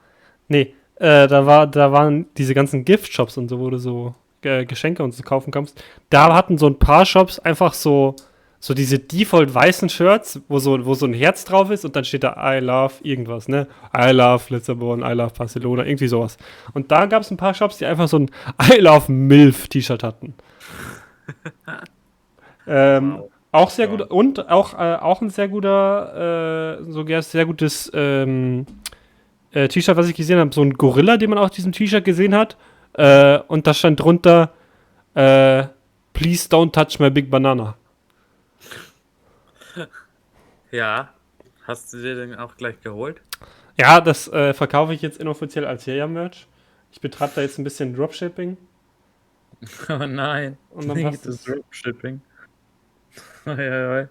[0.49, 4.65] Nee, äh, da, war, da waren diese ganzen Gift-Shops und so, wo du so äh,
[4.65, 5.83] Geschenke und so kaufen kannst.
[6.11, 8.17] Da hatten so ein paar Shops einfach so,
[8.59, 12.05] so diese default weißen Shirts, wo so, wo so ein Herz drauf ist und dann
[12.05, 13.67] steht da I love irgendwas, ne?
[13.97, 16.37] I love Lissabon, I love Barcelona, irgendwie sowas.
[16.75, 18.31] Und da gab es ein paar Shops, die einfach so ein
[18.73, 20.35] I love MILF T-Shirt hatten.
[22.67, 23.31] ähm, Wow.
[23.53, 23.91] Auch sehr Ja.
[23.97, 28.65] gut und auch, äh, auch ein sehr guter, äh, sogar sehr gutes ähm,
[29.51, 32.35] äh, T-Shirt, was ich gesehen habe, so ein Gorilla, den man auf diesem T-Shirt gesehen
[32.37, 32.57] hat.
[33.01, 34.53] Äh, und da stand drunter,
[35.15, 35.65] äh,
[36.13, 37.75] Please don't touch my big banana.
[40.71, 41.09] Ja.
[41.67, 43.23] Hast du dir den auch gleich geholt?
[43.79, 46.47] Ja, das äh, verkaufe ich jetzt inoffiziell als Jaja-Merch.
[46.93, 48.57] Ich betreibe da jetzt ein bisschen Dropshipping.
[49.89, 50.57] Oh nein.
[50.71, 51.45] Und dann passt das.
[51.45, 52.21] Dropshipping.
[53.47, 54.09] Oi, oi, oi.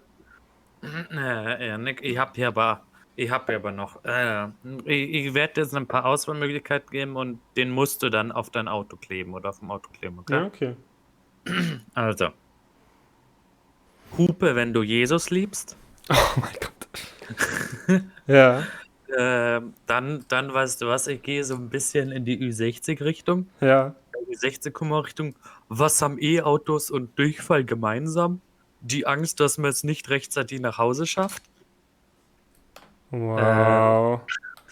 [1.12, 2.82] Äh, ja, Nick, ich hab hier aber,
[3.20, 4.46] ich hab hier aber noch, äh,
[4.84, 8.66] ich, ich werde jetzt ein paar Auswahlmöglichkeiten geben und den musst du dann auf dein
[8.66, 10.34] Auto kleben oder auf dem Auto kleben, okay?
[10.34, 10.76] Ja, okay.
[11.94, 12.28] Also.
[14.16, 15.76] Hupe, wenn du Jesus liebst.
[16.12, 18.02] Oh mein Gott.
[18.26, 18.64] ja,
[19.16, 23.48] Ähm, dann, dann weißt du was, ich gehe so ein bisschen in die Ü60-Richtung.
[23.60, 23.94] ja.
[24.28, 25.34] Ü60-Richtung.
[25.68, 28.40] Was haben E-Autos und Durchfall gemeinsam?
[28.80, 31.42] Die Angst, dass man es nicht rechtzeitig nach Hause schafft.
[33.10, 34.20] Wow.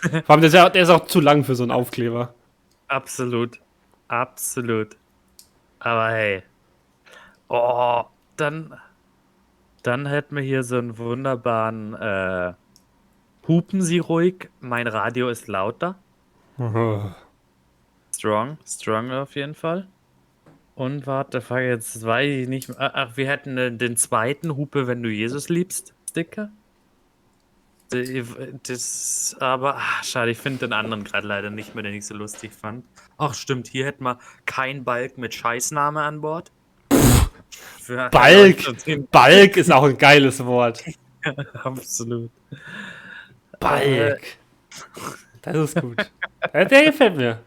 [0.00, 2.34] Vor allem, der ist, ja, der ist auch zu lang für so einen Aufkleber.
[2.86, 3.60] Absolut.
[4.08, 4.96] Absolut.
[5.80, 6.42] Aber hey.
[7.48, 8.04] Oh,
[8.36, 8.78] dann,
[9.82, 12.52] dann hätten wir hier so einen wunderbaren äh,
[13.48, 15.96] Hupen Sie ruhig, mein Radio ist lauter.
[16.58, 17.00] Oh.
[18.14, 19.86] Strong, strong auf jeden Fall.
[20.74, 22.68] Und warte, fuck, jetzt weiß ich nicht.
[22.68, 22.94] mehr.
[22.94, 26.50] Ach, wir hätten den, den zweiten Hupe, wenn du Jesus liebst, Sticker.
[27.92, 28.24] Die-
[28.64, 32.14] Das, aber, ach, schade, ich finde den anderen gerade leider nicht mehr, den ich so
[32.14, 32.84] lustig fand.
[33.16, 36.50] Ach, stimmt, hier hätten wir kein Balk mit Scheißname an Bord.
[37.80, 38.58] Für Balk!
[39.10, 40.84] Balk ist auch ein geiles Wort.
[41.64, 42.30] Absolut.
[43.58, 44.20] Balk.
[45.42, 45.96] Das ist gut.
[46.52, 47.40] Ja, Der gefällt mir.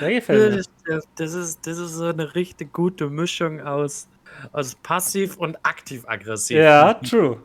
[0.00, 0.56] Der gefällt mir.
[0.86, 4.08] Das, das, ist, das ist so eine richtig gute Mischung aus,
[4.52, 6.56] aus passiv und aktiv-aggressiv.
[6.58, 7.42] Ja, true.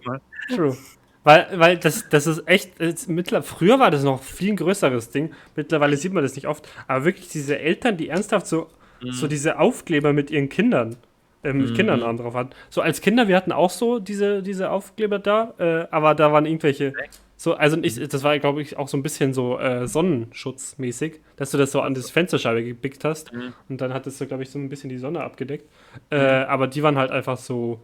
[0.56, 0.76] True.
[1.24, 5.32] Weil, weil das, das ist echt, es, mittler, früher war das noch viel größeres Ding.
[5.56, 6.68] Mittlerweile sieht man das nicht oft.
[6.88, 8.68] Aber wirklich diese Eltern, die ernsthaft so,
[9.12, 10.96] so diese Aufkleber mit ihren Kindern,
[11.44, 11.74] äh, mit Mhm.
[11.76, 12.52] Kindernamen drauf hatten.
[12.70, 16.46] So als Kinder, wir hatten auch so diese, diese Aufkleber da, äh, aber da waren
[16.46, 16.94] irgendwelche.
[17.38, 21.52] So, also ich, das war, glaube ich, auch so ein bisschen so äh, Sonnenschutzmäßig, dass
[21.52, 23.54] du das so an das Fensterscheibe gebickt hast Mhm.
[23.70, 25.70] und dann hattest du, glaube ich, so ein bisschen die Sonne abgedeckt.
[26.10, 27.84] Äh, aber die waren halt einfach so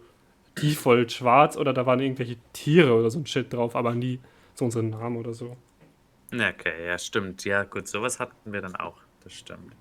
[0.61, 4.19] default schwarz oder da waren irgendwelche Tiere oder so ein Shit drauf, aber nie
[4.53, 5.55] so unseren Namen oder so.
[6.33, 7.45] Okay, ja, stimmt.
[7.45, 8.97] Ja, gut, sowas hatten wir dann auch.
[9.23, 9.73] Das stimmt.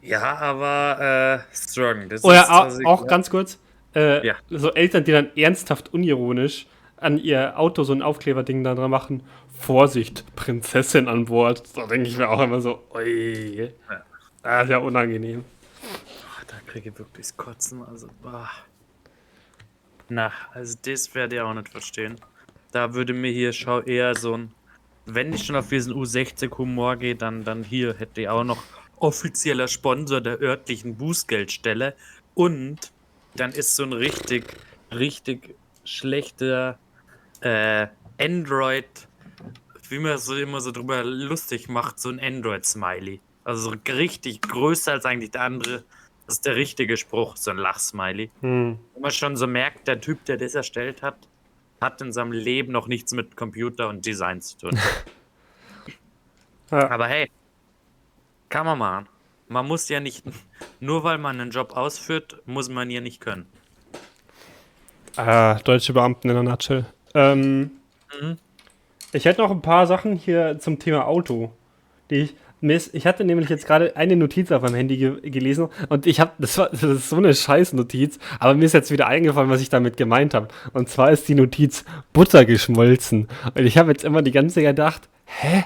[0.00, 2.08] Ja, aber äh, strong.
[2.08, 3.58] Das Oder ist au- also- auch ganz kurz,
[3.94, 4.34] äh, Ja.
[4.50, 6.66] so Eltern, die dann ernsthaft unironisch
[6.96, 9.22] an ihr Auto so ein Aufkleberding da dran machen.
[9.52, 11.62] Vorsicht, Prinzessin an Bord.
[11.76, 13.72] Da denke ich mir auch immer so, ui.
[13.88, 14.02] Ja.
[14.42, 15.44] Ah, ist ja unangenehm.
[15.84, 17.82] Ah, Da kriege ich wirklich das Kotzen.
[17.84, 18.50] Also, bah.
[20.14, 22.20] Na, also das werde ich auch nicht verstehen.
[22.70, 24.52] Da würde mir hier schau eher so ein,
[25.06, 28.62] wenn ich schon auf diesen U60-Humor gehe, dann, dann hier hätte ich auch noch
[28.96, 31.94] offizieller Sponsor der örtlichen Bußgeldstelle
[32.34, 32.92] und
[33.36, 34.44] dann ist so ein richtig,
[34.94, 36.78] richtig schlechter
[37.40, 37.86] äh,
[38.20, 39.08] Android,
[39.88, 43.20] wie man so immer so drüber lustig macht, so ein Android-Smiley.
[43.44, 45.84] Also so richtig größer als eigentlich der andere.
[46.26, 48.30] Das ist der richtige Spruch, so ein Lachsmiley.
[48.40, 48.78] Hm.
[48.94, 51.16] Wo man schon so merkt, der Typ, der das erstellt hat,
[51.80, 54.78] hat in seinem Leben noch nichts mit Computer und Design zu tun.
[56.70, 56.90] Ja.
[56.90, 57.30] Aber hey,
[58.48, 59.06] kann man machen.
[59.46, 60.24] Man muss ja nicht,
[60.80, 63.44] nur weil man einen Job ausführt, muss man ja nicht können.
[65.16, 66.86] Ah, deutsche Beamten in der Nutshell.
[67.12, 67.72] Ähm,
[68.20, 68.38] Mhm.
[69.12, 71.52] Ich hätte noch ein paar Sachen hier zum Thema Auto,
[72.10, 75.68] die ich, Mist, ich hatte nämlich jetzt gerade eine Notiz auf meinem Handy ge gelesen
[75.88, 78.92] und ich habe, das, war, das ist so eine scheiß Notiz, aber mir ist jetzt
[78.92, 80.48] wieder eingefallen, was ich damit gemeint habe.
[80.72, 83.26] Und zwar ist die Notiz Butter geschmolzen.
[83.54, 85.64] Und ich habe jetzt immer die ganze Zeit gedacht, hä?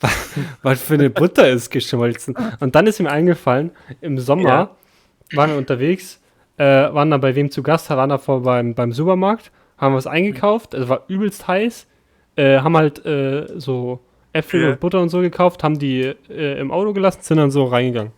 [0.00, 0.30] Was,
[0.62, 2.34] was für eine Butter ist geschmolzen?
[2.60, 4.76] Und dann ist mir eingefallen, im Sommer ja.
[5.34, 6.20] waren wir unterwegs,
[6.56, 10.06] äh, waren da bei wem zu Gast, waren da vor beim, beim Supermarkt, haben was
[10.06, 11.86] eingekauft, es war übelst heiß,
[12.36, 14.00] äh, haben halt äh, so
[14.32, 14.70] Äpfel ja.
[14.70, 18.12] und Butter und so gekauft, haben die äh, im Auto gelassen, sind dann so reingegangen.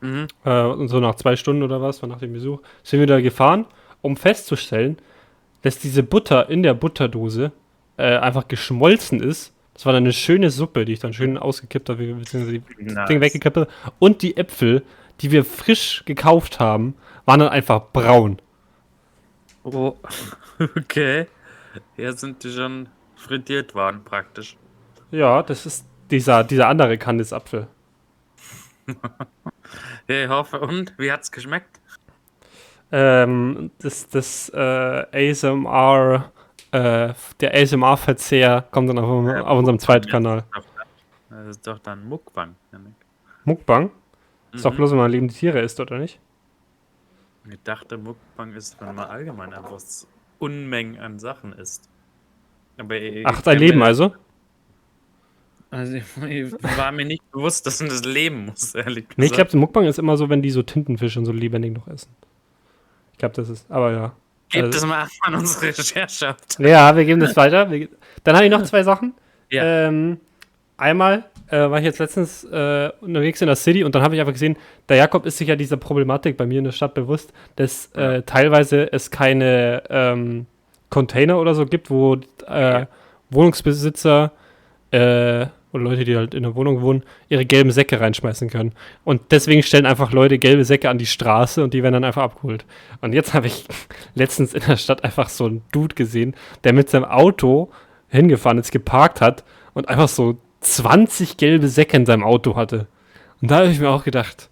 [0.00, 0.26] Mhm.
[0.44, 3.66] Äh, und so nach zwei Stunden oder was, nach dem Besuch, sind wir da gefahren,
[4.02, 4.98] um festzustellen,
[5.62, 7.52] dass diese Butter in der Butterdose
[7.96, 9.52] äh, einfach geschmolzen ist.
[9.74, 13.08] Das war dann eine schöne Suppe, die ich dann schön ausgekippt habe, beziehungsweise die nice.
[13.08, 13.68] Dinge weggekippt habe.
[13.98, 14.82] Und die Äpfel,
[15.20, 16.94] die wir frisch gekauft haben,
[17.26, 18.40] waren dann einfach braun.
[19.64, 19.96] Oh,
[20.76, 21.26] okay.
[21.96, 24.56] Ja, sind die schon frittiert worden, praktisch.
[25.10, 27.66] Ja, das ist dieser, dieser andere Kandisapfel.
[30.08, 30.60] ja, ich hoffe.
[30.60, 30.94] Und?
[30.98, 31.80] Wie hat's geschmeckt?
[32.90, 36.32] Ähm, das das äh, ASMR,
[36.72, 40.44] äh, der ASMR-Verzehr kommt dann auf, ja, auf unserem zweiten Kanal.
[41.28, 42.94] Das ist doch dann Muckbang, Janik.
[43.44, 43.84] Muckbang?
[43.84, 43.90] Mhm.
[44.52, 44.76] Ist doch mhm.
[44.76, 46.18] bloß, wenn man lebende Tiere isst, oder nicht?
[47.50, 49.78] Ich dachte, Muckbang ist, wenn man allgemein einfach
[50.38, 51.88] Unmengen an Sachen isst.
[52.78, 52.94] Aber
[53.24, 54.14] Ach, dein Leben also?
[55.70, 56.04] Also ich,
[56.78, 59.18] war mir nicht bewusst, dass man das leben muss, ehrlich gesagt.
[59.18, 61.86] Nee, ich glaube, Muckbang ist immer so, wenn die so Tintenfisch und so lebendig noch
[61.88, 62.10] essen.
[63.12, 64.12] Ich glaube, das ist, aber ja.
[64.50, 66.36] Gebt also, das mal an unsere Recherche.
[66.58, 67.66] Ja, wir geben das weiter.
[68.24, 69.12] Dann habe ich noch zwei Sachen.
[69.50, 69.88] Ja.
[69.88, 70.18] Ähm,
[70.78, 74.20] einmal äh, war ich jetzt letztens äh, unterwegs in der City und dann habe ich
[74.20, 74.56] einfach gesehen,
[74.88, 78.22] der Jakob ist sich ja dieser Problematik bei mir in der Stadt bewusst, dass äh,
[78.22, 80.46] teilweise es keine ähm,
[80.88, 82.16] Container oder so gibt, wo
[82.46, 82.86] äh,
[83.30, 84.32] Wohnungsbesitzer
[84.90, 88.72] äh, oder Leute, die halt in der Wohnung wohnen, ihre gelben Säcke reinschmeißen können.
[89.04, 92.22] Und deswegen stellen einfach Leute gelbe Säcke an die Straße und die werden dann einfach
[92.22, 92.64] abgeholt.
[93.00, 93.64] Und jetzt habe ich
[94.14, 97.70] letztens in der Stadt einfach so einen Dude gesehen, der mit seinem Auto
[98.08, 99.44] hingefahren ist, geparkt hat
[99.74, 102.86] und einfach so 20 gelbe Säcke in seinem Auto hatte.
[103.40, 104.48] Und da habe ich mir auch gedacht,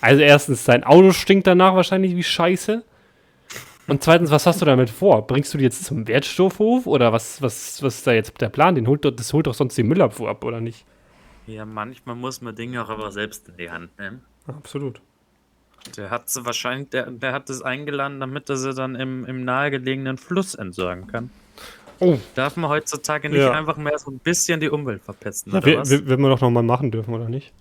[0.00, 2.84] also erstens, sein Auto stinkt danach wahrscheinlich wie Scheiße.
[3.86, 5.26] Und zweitens, was hast du damit vor?
[5.26, 8.74] Bringst du die jetzt zum Wertstoffhof oder was, was, was ist da jetzt der Plan?
[8.74, 10.86] Den holt, das holt doch sonst die Müllabfuhr ab, oder nicht?
[11.46, 14.22] Ja, manchmal muss man Dinge auch aber selbst in die Hand nehmen.
[14.46, 15.00] Absolut.
[15.98, 19.44] Der hat sie wahrscheinlich, der, der hat es eingeladen, damit er sie dann im, im
[19.44, 21.30] nahegelegenen Fluss entsorgen kann.
[22.00, 22.18] Oh.
[22.34, 23.52] Darf man heutzutage nicht ja.
[23.52, 25.90] einfach mehr so ein bisschen die Umwelt verpesten, oder ja, was?
[25.90, 27.52] Wird man doch nochmal machen dürfen, oder nicht?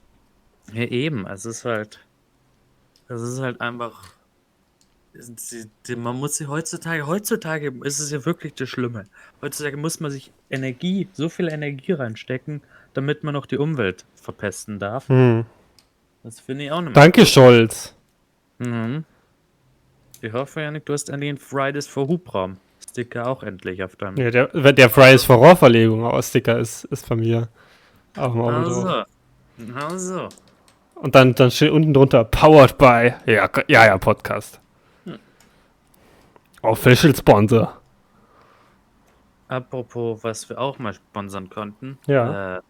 [0.71, 1.28] Ja, eben.
[1.28, 1.99] Es ist halt.
[3.09, 4.12] Es ist halt einfach
[5.95, 9.05] man muss sich heutzutage, heutzutage ist es ja wirklich das Schlimme.
[9.41, 12.61] Heutzutage muss man sich Energie, so viel Energie reinstecken,
[12.93, 15.07] damit man noch die Umwelt verpesten darf.
[15.09, 15.45] Hm.
[16.24, 16.95] Das finde ich auch nicht.
[16.95, 17.93] Danke, Scholz.
[18.57, 19.03] Mhm.
[20.22, 22.57] Ich hoffe, Janik, du hast endlich einen Fridays for Hubraum.
[22.89, 24.18] Sticker auch endlich auf deinem.
[24.18, 27.49] Ja, der, der Fridays for Rohrverlegung Sticker ist, ist von mir.
[28.16, 29.03] Auf dem also.
[29.76, 30.30] also.
[30.95, 33.14] Und dann, dann steht unten drunter Powered by.
[33.26, 34.61] Ja, ja, ja, Podcast.
[36.64, 37.80] Official Sponsor.
[39.47, 41.97] Apropos, was wir auch mal sponsern konnten.
[42.07, 42.57] Ja.
[42.57, 42.61] Äh,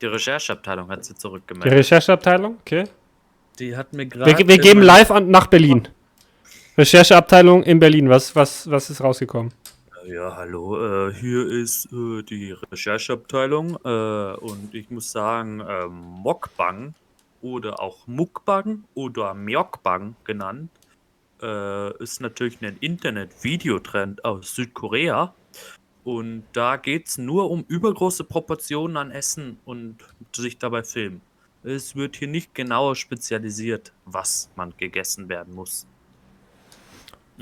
[0.00, 1.72] die Rechercheabteilung hat sie zurückgemeldet.
[1.72, 2.58] Die Rechercheabteilung?
[2.60, 2.84] Okay.
[3.58, 4.38] Die hat mir gerade.
[4.38, 5.88] Wir, wir geben live an, nach Berlin.
[6.76, 8.08] Rechercheabteilung in Berlin.
[8.08, 9.52] Was, was, was ist rausgekommen?
[10.06, 11.08] Ja, hallo.
[11.08, 15.90] Äh, hier ist äh, die Rechercheabteilung äh, und ich muss sagen, ähm,
[16.22, 16.94] Mokbang
[17.42, 20.70] oder auch Mukbang oder Mjokbang genannt
[21.42, 25.34] äh, ist natürlich ein Internet-Videotrend aus Südkorea.
[26.04, 29.98] Und da geht es nur um übergroße Proportionen an Essen und
[30.34, 31.20] sich dabei filmen.
[31.64, 35.86] Es wird hier nicht genauer spezialisiert, was man gegessen werden muss.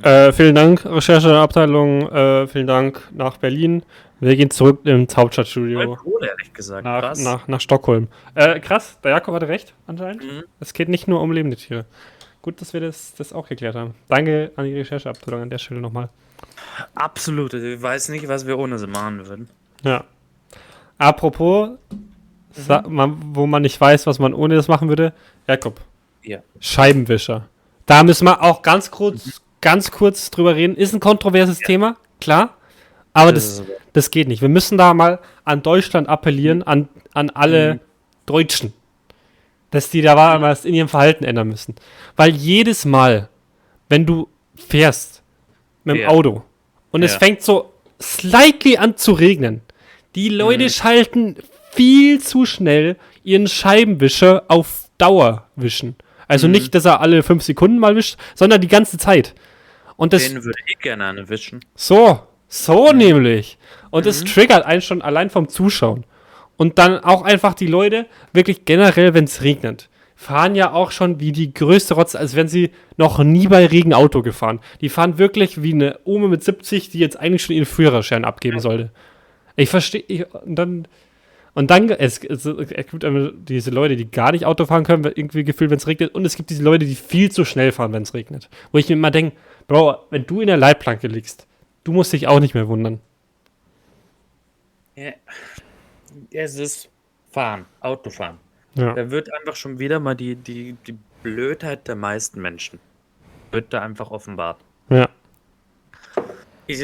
[0.03, 2.11] Äh, vielen Dank, Rechercheabteilung.
[2.11, 3.83] Äh, vielen Dank nach Berlin.
[4.21, 5.99] Wir gehen zurück ins Hauptstadtstudio.
[6.05, 6.85] Cool, ehrlich gesagt.
[6.85, 8.09] Nach, nach, nach Stockholm.
[8.35, 10.25] Äh, krass, der Jakob hatte recht, anscheinend.
[10.25, 10.45] Mhm.
[10.61, 11.87] Es geht nicht nur um lebende Tiere.
[12.47, 13.97] Gut, dass wir das, das auch geklärt haben.
[14.07, 16.11] Danke an die Rechercheabteilung an der Stelle nochmal.
[16.95, 17.53] Absolut.
[17.55, 19.49] Ich weiß nicht, was wir ohne sie machen würden.
[19.83, 20.05] Ja.
[20.97, 22.83] Apropos, mhm.
[22.87, 25.13] man, wo man nicht weiß, was man ohne das machen würde.
[25.49, 25.81] Jakob.
[26.23, 26.39] Ja.
[26.61, 27.49] Scheibenwischer.
[27.85, 29.33] Da müssen wir auch ganz kurz, mhm.
[29.61, 30.77] ganz kurz drüber reden.
[30.77, 31.67] Ist ein kontroverses ja.
[31.67, 32.51] Thema, klar.
[33.13, 34.41] Aber das, das, das, geht nicht.
[34.41, 37.81] Wir müssen da mal an Deutschland appellieren, an, an alle mhm.
[38.25, 38.73] Deutschen
[39.71, 41.75] dass die da war, was in ihrem Verhalten ändern müssen.
[42.17, 43.29] Weil jedes Mal,
[43.89, 45.23] wenn du fährst
[45.85, 46.09] mit dem ja.
[46.09, 46.43] Auto
[46.91, 47.07] und ja.
[47.07, 49.62] es fängt so slightly an zu regnen,
[50.14, 50.69] die Leute mhm.
[50.71, 51.37] schalten
[51.73, 55.97] viel zu schnell ihren Scheibenwischer auf Dauer wischen.
[56.29, 56.53] Also Mhm.
[56.53, 59.35] nicht, dass er alle fünf Sekunden mal wischt, sondern die ganze Zeit.
[59.97, 61.61] Und das Den würde ich gerne eine wischen.
[61.75, 62.99] so, so Mhm.
[62.99, 63.59] nämlich.
[63.91, 66.05] Und es triggert einen schon allein vom Zuschauen.
[66.57, 71.21] Und dann auch einfach die Leute, wirklich generell, wenn es regnet, fahren ja auch schon
[71.21, 74.61] wie die größte Rotze, als wären sie noch nie bei Regen Auto gefahren.
[74.81, 78.59] Die fahren wirklich wie eine Ome mit 70, die jetzt eigentlich schon ihren Führerschein abgeben
[78.59, 78.91] sollte.
[79.57, 80.89] Ich verstehe, und dann,
[81.53, 83.07] und dann, es, es, es gibt
[83.49, 86.37] diese Leute, die gar nicht Auto fahren können, irgendwie gefühlt, wenn es regnet, und es
[86.37, 88.49] gibt diese Leute, die viel zu schnell fahren, wenn es regnet.
[88.73, 89.37] Wo ich mir immer denke,
[89.69, 91.47] Bro, wenn du in der Leitplanke liegst,
[91.85, 93.01] du musst dich auch nicht mehr wundern.
[94.95, 95.13] Ja.
[96.39, 96.91] Es ist
[97.32, 98.39] Fahren, Autofahren.
[98.74, 98.93] Ja.
[98.93, 102.78] Da wird einfach schon wieder mal die, die, die Blödheit der meisten Menschen
[103.51, 104.59] wird da einfach offenbart.
[104.91, 105.09] Ja.
[106.66, 106.82] Ich,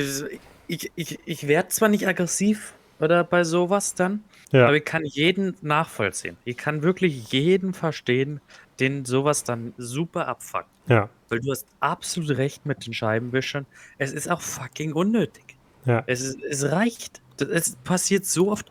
[0.69, 4.67] ich, ich, ich werde zwar nicht aggressiv oder bei sowas dann, Ja.
[4.69, 6.37] aber ich kann jeden nachvollziehen.
[6.45, 8.41] Ich kann wirklich jeden verstehen,
[8.81, 10.69] den sowas dann super abfuckt.
[10.87, 11.11] Ja.
[11.29, 13.67] Weil du hast absolut recht mit den Scheibenwischern.
[13.99, 15.57] Es ist auch fucking unnötig.
[15.85, 16.05] Ja.
[16.07, 17.21] Es, ist, es reicht.
[17.39, 18.71] Es passiert so oft.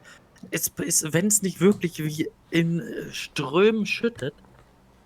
[0.49, 4.33] Es ist, wenn es nicht wirklich wie in äh, Strömen schüttet,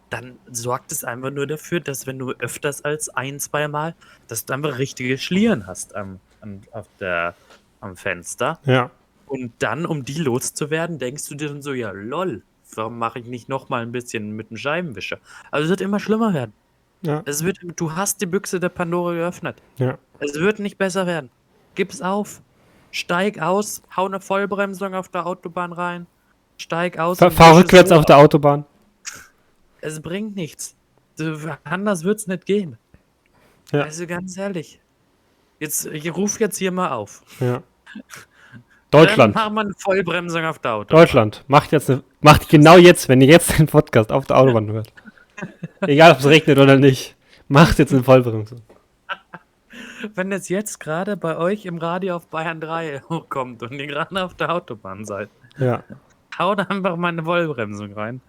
[0.10, 3.96] dann sorgt es einfach nur dafür, dass wenn du öfters als ein, zwei Mal,
[4.28, 7.36] dass du einfach richtige Schlieren hast am, am, auf der,
[7.82, 8.60] am Fenster.
[8.66, 8.92] Ja.
[9.26, 12.44] Und dann, um die loszuwerden, denkst du dir dann so, ja lol,
[12.76, 15.18] warum mache ich nicht noch mal ein bisschen mit dem Scheibenwischer?
[15.52, 16.54] Also es wird immer schlimmer werden.
[17.02, 17.22] Ja.
[17.26, 19.62] Es wird, du hast die Büchse der Pandora geöffnet.
[19.78, 19.98] Ja.
[20.20, 21.30] Es wird nicht besser werden.
[21.76, 22.42] Gib's auf.
[22.96, 26.08] Steig aus, hau eine Vollbremsung auf der Autobahn rein.
[26.56, 27.20] Steig aus.
[27.20, 28.64] Fahr, fahr rückwärts auf der Autobahn.
[29.82, 30.78] Es bringt nichts.
[31.66, 32.78] Anders wird's nicht gehen.
[33.74, 33.82] Ja.
[33.82, 34.80] Also ganz ehrlich.
[35.60, 37.22] Jetzt, ich rufe jetzt hier mal auf.
[37.42, 37.64] Ja.
[38.92, 39.36] Deutschland.
[39.36, 41.02] Dann mach mal eine Vollbremsung auf der Autobahn.
[41.02, 41.44] Deutschland.
[41.50, 44.94] Macht jetzt eine, macht genau jetzt, wenn ihr jetzt den Podcast auf der Autobahn hört.
[45.82, 47.18] Egal, ob es regnet oder nicht.
[47.50, 48.62] Macht jetzt eine Vollbremsung.
[50.16, 54.24] Wenn es jetzt gerade bei euch im Radio auf Bayern 3 hochkommt und ihr gerade
[54.24, 55.84] auf der Autobahn seid, Ja.
[56.38, 58.22] haut einfach mal eine Vollbremsung rein.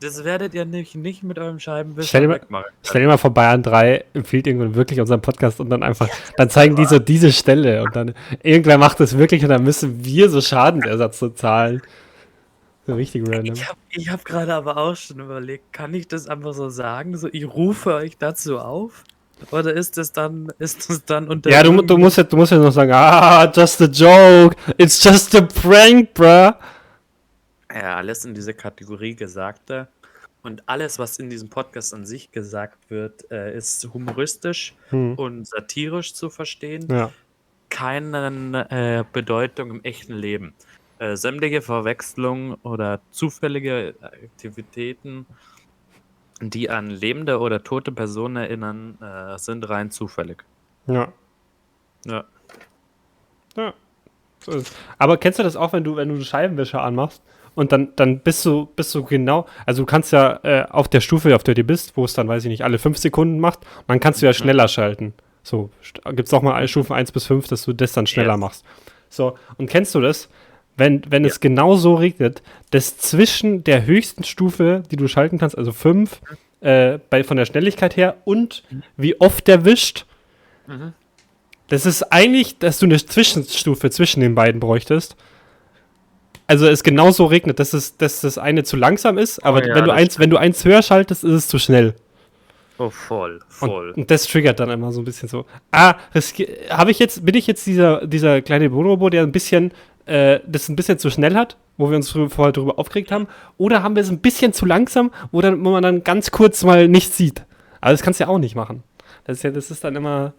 [0.00, 2.66] Das werdet ihr nicht, nicht mit eurem Scheibenwischer Stell mal- wegmachen.
[2.82, 6.50] Stell dir mal vor, Bayern 3 empfiehlt irgendwann wirklich unseren Podcast und dann einfach, dann
[6.50, 10.28] zeigen die so diese Stelle und dann irgendwer macht das wirklich und dann müssen wir
[10.28, 11.82] so Schadensersatz so zahlen.
[12.84, 13.54] So richtig random.
[13.54, 13.78] Ich habe
[14.10, 17.16] hab gerade aber auch schon überlegt, kann ich das einfach so sagen?
[17.16, 19.04] So, ich rufe euch dazu auf?
[19.50, 21.50] Oder ist das dann, ist das dann unter.
[21.50, 25.02] Ja, du, du musst jetzt, du musst jetzt noch sagen, ah, just a joke, it's
[25.02, 26.52] just a prank, bruh.
[27.74, 29.88] Ja, alles in diese Kategorie Gesagte.
[30.42, 35.14] Und alles, was in diesem Podcast an sich gesagt wird, äh, ist humoristisch Hm.
[35.14, 36.86] und satirisch zu verstehen.
[36.90, 37.10] Ja.
[37.70, 40.52] keine äh, Bedeutung im echten Leben.
[40.98, 45.24] Äh, sämtliche Verwechslungen oder zufällige Aktivitäten,
[46.50, 50.44] die an lebende oder tote Personen erinnern, äh, sind rein zufällig.
[50.86, 51.08] Ja.
[52.06, 52.24] Ja.
[53.56, 53.74] Ja.
[54.98, 57.22] Aber kennst du das auch, wenn du, wenn du einen Scheibenwischer anmachst
[57.54, 61.00] und dann, dann bist du, bist du genau, also du kannst ja äh, auf der
[61.00, 63.60] Stufe, auf der du bist, wo es dann, weiß ich nicht, alle fünf Sekunden macht,
[63.86, 65.14] dann kannst du ja schneller schalten.
[65.44, 65.70] So,
[66.06, 68.40] gibt es auch mal Stufen 1 bis 5, dass du das dann schneller Yes.
[68.40, 68.64] machst.
[69.08, 70.28] So, und kennst du das?
[70.76, 75.56] Wenn, wenn es genau so regnet, dass zwischen der höchsten Stufe, die du schalten kannst,
[75.58, 76.20] also 5,
[76.60, 78.62] äh, bei, von der Schnelligkeit her und
[78.96, 80.06] wie oft der wischt,
[81.68, 85.16] das ist eigentlich, dass du eine Zwischenstufe zwischen den beiden bräuchtest.
[86.46, 89.74] Also es genauso regnet, dass, es, dass das eine zu langsam ist, aber Oh ja,
[89.74, 91.94] wenn, du eins, wenn du eins höher schaltest, ist es zu schnell.
[92.78, 93.90] Oh, voll, Und, voll.
[93.92, 95.46] und das triggert dann immer so ein bisschen so.
[95.70, 95.96] Ah,
[96.70, 99.72] habe ich jetzt, bin ich jetzt dieser, dieser kleine Bonobo, der ein bisschen,
[100.06, 103.26] äh, das ein bisschen zu schnell hat, wo wir uns vorher drüber aufgeregt haben?
[103.58, 106.62] Oder haben wir es ein bisschen zu langsam, wo, dann, wo man dann ganz kurz
[106.64, 107.44] mal nichts sieht?
[107.80, 108.82] Aber das kannst du ja auch nicht machen.
[109.24, 110.32] Das ist ja, das ist dann immer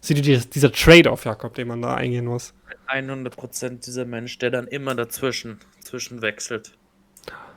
[0.00, 2.54] so dieser Trade-off, Jakob, den man da eingehen muss.
[2.88, 6.72] 100% dieser Mensch, der dann immer dazwischen zwischen wechselt.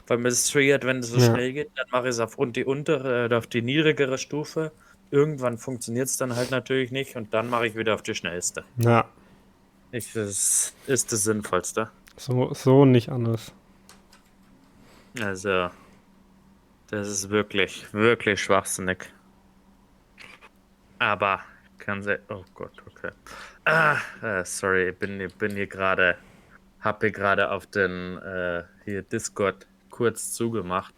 [0.07, 1.25] Weil mir das triggert, wenn es so Ja.
[1.25, 4.71] schnell geht, dann mache ich es auf und die untere oder auf die niedrigere Stufe.
[5.11, 8.63] Irgendwann funktioniert es dann halt natürlich nicht und dann mache ich wieder auf die schnellste.
[8.77, 9.05] Ja,
[9.91, 11.89] Ich, das ist das Sinnvollste.
[12.15, 13.53] so, so nicht anders.
[15.19, 15.69] Also,
[16.87, 19.11] das ist wirklich, wirklich schwachsinnig.
[20.99, 21.41] Aber,
[21.79, 22.19] kann sie.
[22.29, 23.11] Oh Gott, okay.
[23.65, 26.17] Ah, äh, sorry, ich bin, ich bin hier gerade.
[26.81, 30.93] Hab hier gerade auf den äh, hier Discord kurz zugemacht.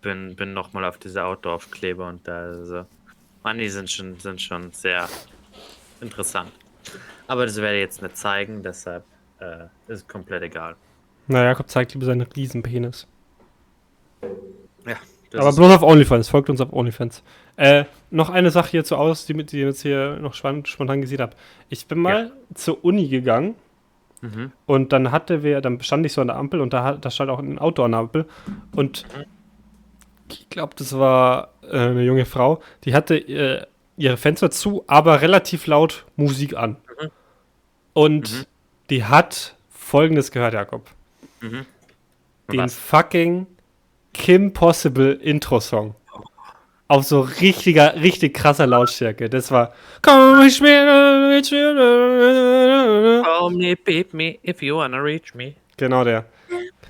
[0.00, 2.86] Bin, bin nochmal auf diese Autoaufkleber und da, also.
[3.42, 5.08] Mann, die sind schon, sind schon sehr
[6.00, 6.52] interessant.
[7.26, 9.04] Aber das werde ich jetzt nicht zeigen, deshalb
[9.40, 10.76] äh, ist komplett egal.
[11.26, 13.06] Na, Jakob zeigt lieber seinen Riesenpenis.
[14.86, 14.96] Ja.
[15.38, 17.22] Aber bloß auf OnlyFans, folgt uns auf OnlyFans.
[17.56, 21.34] Äh, noch eine Sache hierzu aus, die, die ich jetzt hier noch spontan gesehen habe.
[21.68, 23.56] Ich bin mal zur Uni gegangen
[24.22, 24.52] Mhm.
[24.64, 27.30] und dann hatte wir, dann stand ich so an der Ampel und da, da stand
[27.30, 28.24] auch ein Auto an der Ampel
[28.74, 29.04] und
[30.30, 33.66] ich glaube, das war äh, eine junge Frau, die hatte äh,
[33.96, 36.76] ihre Fenster zu, aber relativ laut Musik an.
[37.00, 37.10] Mhm.
[37.94, 38.44] Und Mhm.
[38.90, 40.88] die hat folgendes gehört, Jakob.
[41.40, 41.66] Mhm.
[42.52, 42.74] Den Was?
[42.74, 43.46] fucking
[44.12, 45.94] Kim Possible Intro-Song.
[46.88, 49.28] Auf so richtiger, richtig krasser Lautstärke.
[49.28, 49.72] Das war.
[50.02, 51.42] Komm, ich mir.
[53.24, 55.54] Call me, beep me, if you wanna reach me.
[55.76, 56.24] Genau der.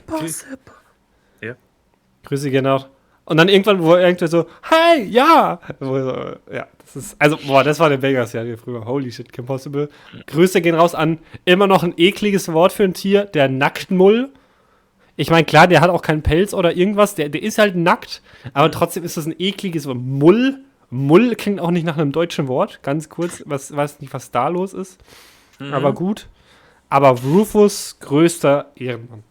[0.06, 0.58] Possible.
[2.24, 2.88] Grüße gehen auch.
[3.24, 5.60] Und dann irgendwann, wo irgendwer so, hey, ja!
[5.78, 8.84] Wo so, ja, ist, also, boah, das war eine Banger-Serie früher.
[8.84, 9.88] Holy shit, Kim Possible.
[10.26, 14.30] Grüße gehen raus an immer noch ein ekliges Wort für ein Tier, der Nacktmull.
[15.16, 18.22] Ich meine, klar, der hat auch keinen Pelz oder irgendwas, der, der ist halt nackt,
[18.52, 19.98] aber trotzdem ist das ein ekliges Wort.
[19.98, 20.60] Mull.
[20.90, 22.80] Mull klingt auch nicht nach einem deutschen Wort.
[22.82, 25.00] Ganz kurz, was weiß nicht, was da los ist.
[25.58, 26.28] Aber gut.
[26.88, 29.24] Aber Rufus, größter Ehrenmann.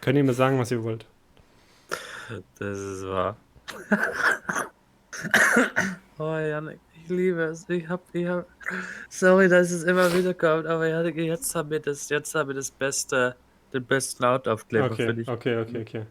[0.00, 1.06] Könnt ihr mir sagen, was ihr wollt?
[2.58, 3.36] Das ist wahr.
[6.18, 6.78] oh, Janik,
[7.12, 7.68] liebe es.
[7.68, 8.46] Ich hab, ich hab.
[9.08, 12.54] Sorry, dass es immer wieder kommt, aber Janik, jetzt haben wir das, jetzt haben wir
[12.56, 13.36] das beste,
[13.72, 15.28] den besten Lautaufkleber für Okay, dich.
[15.28, 16.06] okay, okay, okay.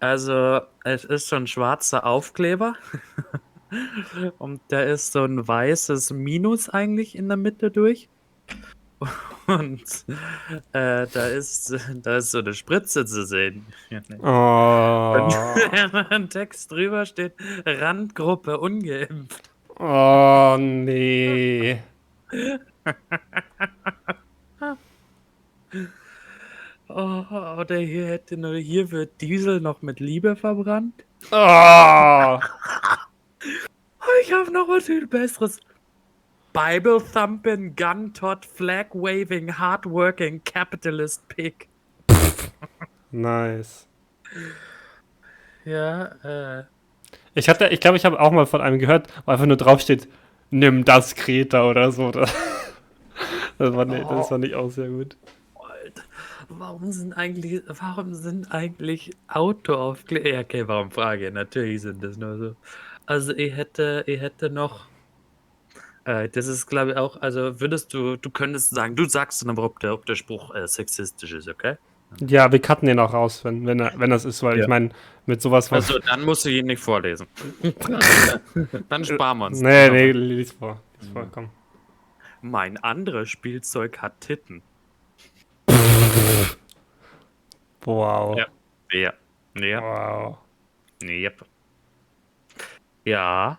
[0.00, 2.74] Also, es ist so ein schwarzer Aufkleber.
[4.38, 8.08] Und da ist so ein weißes Minus eigentlich in der Mitte durch.
[9.46, 9.82] Und
[10.72, 13.66] äh, da, ist, da ist so eine Spritze zu sehen.
[14.22, 14.24] Oh,
[15.20, 19.50] Und ein Text drüber steht: Randgruppe ungeimpft.
[19.78, 21.80] Oh nee.
[26.88, 27.24] Oh,
[27.58, 31.04] oder hier hätte nur, hier wird Diesel noch mit Liebe verbrannt.
[31.32, 32.38] Oh,
[34.06, 35.60] Oh, ich habe noch was viel Besseres.
[36.52, 41.68] Bible thumping, gun tot, flag waving, hardworking, capitalist pig.
[43.10, 43.86] nice.
[45.64, 46.64] Ja, äh.
[47.36, 50.08] Ich hatte, ich glaube, ich habe auch mal von einem gehört, wo einfach nur draufsteht,
[50.50, 52.10] nimm das Kreta oder so.
[53.58, 55.16] Das war, nicht, das war nicht auch sehr gut.
[56.50, 60.28] Warum sind eigentlich, warum sind eigentlich Autoaufkleber?
[60.28, 61.32] Ja, okay, warum frage ich?
[61.32, 62.56] Natürlich sind das nur so.
[63.06, 64.88] Also ich hätte, ich hätte noch.
[66.04, 69.48] Äh, das ist, glaube ich, auch, also würdest du, du könntest sagen, du sagst dann
[69.48, 71.76] aber, ob der, ob der Spruch äh, sexistisch ist, okay?
[72.20, 74.62] Ja, wir cutten den auch raus, wenn, wenn, er, wenn das ist, weil Ja.
[74.62, 74.90] ich meine,
[75.26, 75.88] mit sowas was.
[75.90, 77.26] Also dann musst du ihn nicht vorlesen.
[78.88, 79.60] dann sparen wir uns.
[79.60, 80.80] nee, nee, lies vor.
[81.00, 81.50] Lies vor, komm.
[82.42, 84.62] Mein anderes Spielzeug hat Titten.
[87.84, 88.36] Wow.
[88.36, 88.46] Ja.
[88.92, 89.12] Ja.
[89.60, 89.80] Ja.
[89.82, 90.38] Wow.
[91.02, 91.44] Yep.
[93.04, 93.58] Ja.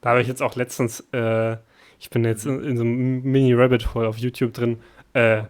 [0.00, 1.56] Da habe ich jetzt auch letztens, äh,
[1.98, 4.80] ich bin jetzt in, in so einem Mini-Rabbit-Hole auf YouTube drin,
[5.12, 5.42] äh,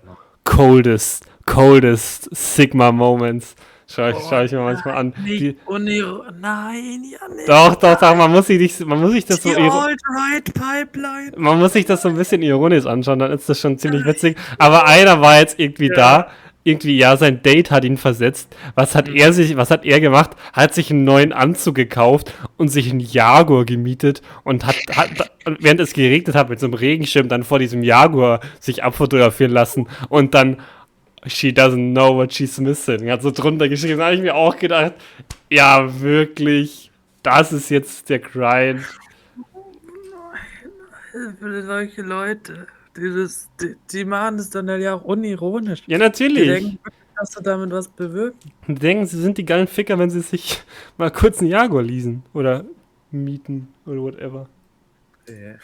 [0.45, 1.27] coldest,
[1.59, 3.57] coldest Sigma Moments.
[3.91, 5.15] Schau ich, schau ich mir manchmal an.
[5.27, 5.57] Die,
[6.41, 7.49] Nein, ja nicht.
[7.49, 11.33] doch, doch, doch, man muss sich, man muss sich das so Die Alt-Right Pipeline.
[11.37, 14.37] man muss sich das so ein bisschen ironisch anschauen, dann ist das schon ziemlich witzig.
[14.59, 16.29] Aber einer war jetzt irgendwie da,
[16.65, 18.55] irgendwie, ja, sein Date hat ihn versetzt.
[18.75, 20.33] Was hat er sich, was hat er gemacht?
[20.53, 25.09] Hat sich einen neuen Anzug gekauft und sich einen Jaguar gemietet und hat, hat
[25.61, 29.89] während es geregnet hat, mit so einem Regenschirm dann vor diesem Jaguar sich abfotografieren lassen
[30.11, 30.59] und dann
[31.27, 33.11] She doesn't know what she's missing.
[33.11, 34.95] Hat so drunter geschrieben, da habe ich mir auch gedacht,
[35.51, 36.91] ja, wirklich,
[37.23, 38.85] das ist jetzt der Grind.
[41.41, 42.67] Für solche Leute.
[42.97, 45.83] Dieses, die, die machen das dann ja auch unironisch.
[45.87, 46.49] Ja, Die natürlich.
[46.49, 48.53] denken, wirklich, dass du damit was bewirken.
[48.67, 50.63] Die denken, sie sind die geilen Ficker, wenn sie sich
[50.97, 52.65] mal kurz einen Jaguar leasen oder
[53.11, 54.49] mieten oder whatever.
[55.29, 55.55] Ja.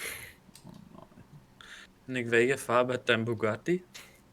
[2.07, 3.83] Nick, welche Farbe hat dein Bugatti?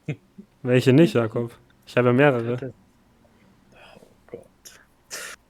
[0.64, 1.58] Welche nicht, Jakob?
[1.86, 2.74] Ich habe ja mehrere.
[4.28, 4.46] Gott.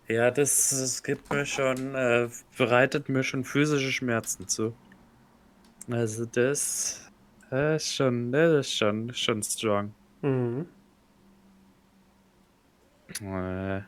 [0.08, 4.74] Ja, das, das gibt mir schon, äh, bereitet mir schon physische Schmerzen zu.
[5.90, 7.10] Also das,
[7.50, 9.94] das ist schon, das ist schon, schon strong.
[10.22, 10.68] Mhm.
[13.22, 13.82] Äh,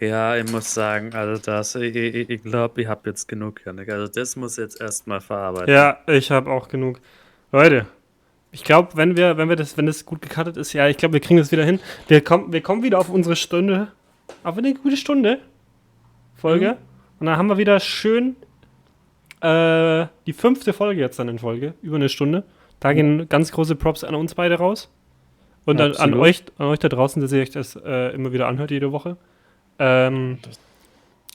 [0.00, 3.90] Ja, ich muss sagen, also das, ich, ich, ich glaube, ich habe jetzt genug, Janik.
[3.90, 5.74] Also das muss jetzt erstmal verarbeiten.
[5.74, 7.00] Ja, ich habe auch genug.
[7.52, 7.86] Leute,
[8.52, 11.14] ich glaube, wenn wir, wenn wir das, wenn das gut gecuttet ist, ja, ich glaube,
[11.14, 11.78] wir kriegen das wieder hin.
[12.08, 13.88] Wir kommen, wir kommen wieder auf unsere Stunde,
[14.42, 15.38] auf eine gute Stunde
[16.36, 16.76] Folge.
[17.20, 18.36] Und dann haben wir wieder schön
[19.40, 22.44] äh, die fünfte Folge jetzt dann in Folge, über eine Stunde.
[22.80, 24.90] Da gehen ganz große Props an uns beide raus.
[25.66, 28.48] Und an, an, euch, an euch da draußen, dass ihr euch das äh, immer wieder
[28.48, 29.18] anhört, jede Woche.
[29.78, 30.38] Ähm,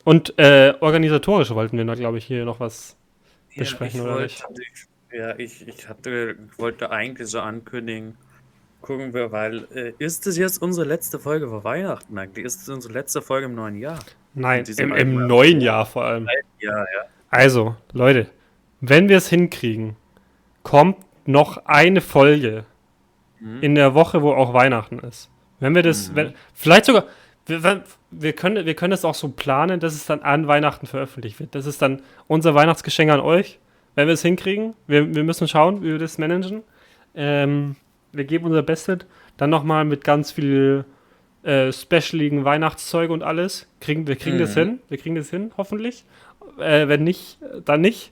[0.03, 2.97] und äh, organisatorisch wollten wir da, glaube ich, hier noch was
[3.55, 4.43] besprechen, ich oder nicht?
[5.17, 8.17] Ja, ich, ich hatte, wollte eigentlich so ankündigen,
[8.81, 12.45] gucken wir, weil, äh, ist es jetzt unsere letzte Folge vor Weihnachten eigentlich?
[12.45, 13.99] Ist es unsere letzte Folge im neuen Jahr?
[14.33, 16.27] Nein, im, im neuen Jahr vor allem.
[16.59, 16.85] Ja, ja.
[17.29, 18.27] Also, Leute,
[18.81, 19.95] wenn wir es hinkriegen,
[20.63, 22.65] kommt noch eine Folge
[23.39, 23.61] Mhm.
[23.61, 25.29] in der Woche, wo auch Weihnachten ist.
[25.59, 26.15] Wenn wir das, Mhm.
[26.15, 27.05] wenn, vielleicht sogar,
[27.45, 31.39] wir, wir, können, wir können das auch so planen, dass es dann an Weihnachten veröffentlicht
[31.39, 31.53] wird.
[31.53, 33.59] Das ist dann unser Weihnachtsgeschenk an euch,
[33.95, 34.75] wenn wir es hinkriegen.
[34.87, 36.63] Wir, wir müssen schauen, wie wir das managen.
[37.15, 37.75] Ähm,
[38.11, 38.99] wir geben unser Bestes.
[39.37, 40.85] Dann nochmal mit ganz viel
[41.43, 43.67] äh, specialigen Weihnachtszeug und alles.
[43.79, 44.59] Kriegen, wir kriegen das Mhm.
[44.59, 44.79] hin.
[44.89, 46.05] Wir kriegen das hin, hoffentlich.
[46.59, 48.11] Äh, wenn nicht, dann nicht.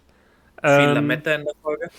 [0.62, 1.90] Viel Ähm, Lametta in der Folge?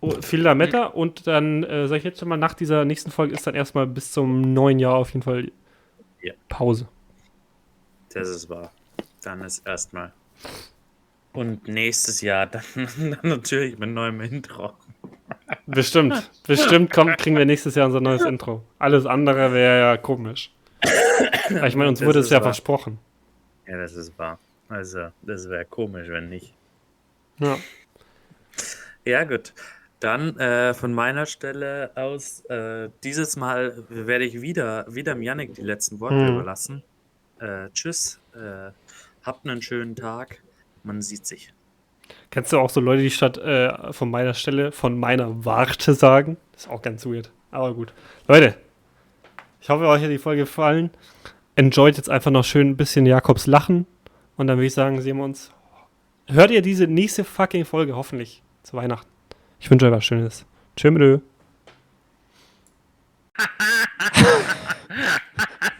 [0.00, 3.34] Oh, viel Lametta und dann, äh, sag ich jetzt schon mal, nach dieser nächsten Folge
[3.34, 5.50] ist dann erstmal bis zum neuen Jahr auf jeden Fall
[6.22, 6.34] Ja.
[6.48, 6.86] Pause.
[8.12, 8.70] Das ist wahr.
[9.22, 10.12] Dann ist erstmal.
[11.36, 14.72] Und nächstes Jahr dann, dann natürlich mit neuem Intro.
[15.66, 18.62] Bestimmt, bestimmt kommt, kriegen wir nächstes Jahr unser neues Intro.
[18.78, 20.52] Alles andere wäre ja komisch.
[21.50, 22.44] Aber ich meine, uns Das wurde es ja wahr.
[22.44, 22.98] versprochen.
[23.66, 24.38] Ja, das ist wahr.
[24.68, 26.54] Also, das wäre komisch, wenn nicht.
[27.38, 27.56] Ja.
[29.04, 29.52] Ja, gut.
[30.00, 35.54] Dann äh, von meiner Stelle aus, äh, dieses Mal werde ich wieder, wieder dem Yannick
[35.54, 36.34] die letzten Worte Mhm.
[36.34, 36.82] überlassen.
[37.40, 38.70] Äh, tschüss, äh,
[39.24, 40.42] habt einen schönen Tag.
[40.86, 41.52] Man sieht sich.
[42.30, 46.36] Kennst du auch so Leute, die statt äh, von meiner Stelle von meiner Warte sagen?
[46.52, 47.32] Das ist auch ganz weird.
[47.50, 47.92] Aber gut.
[48.28, 48.56] Leute,
[49.60, 50.90] ich hoffe, euch hat die Folge gefallen.
[51.56, 53.88] Enjoyt jetzt einfach noch schön ein bisschen Jakobs Lachen.
[54.36, 55.50] Und dann würde ich sagen, sehen wir uns.
[56.28, 59.10] Hört ihr diese nächste fucking Folge hoffentlich zu Weihnachten.
[59.58, 60.46] Ich wünsche euch was Schönes.
[60.76, 61.18] Tschö.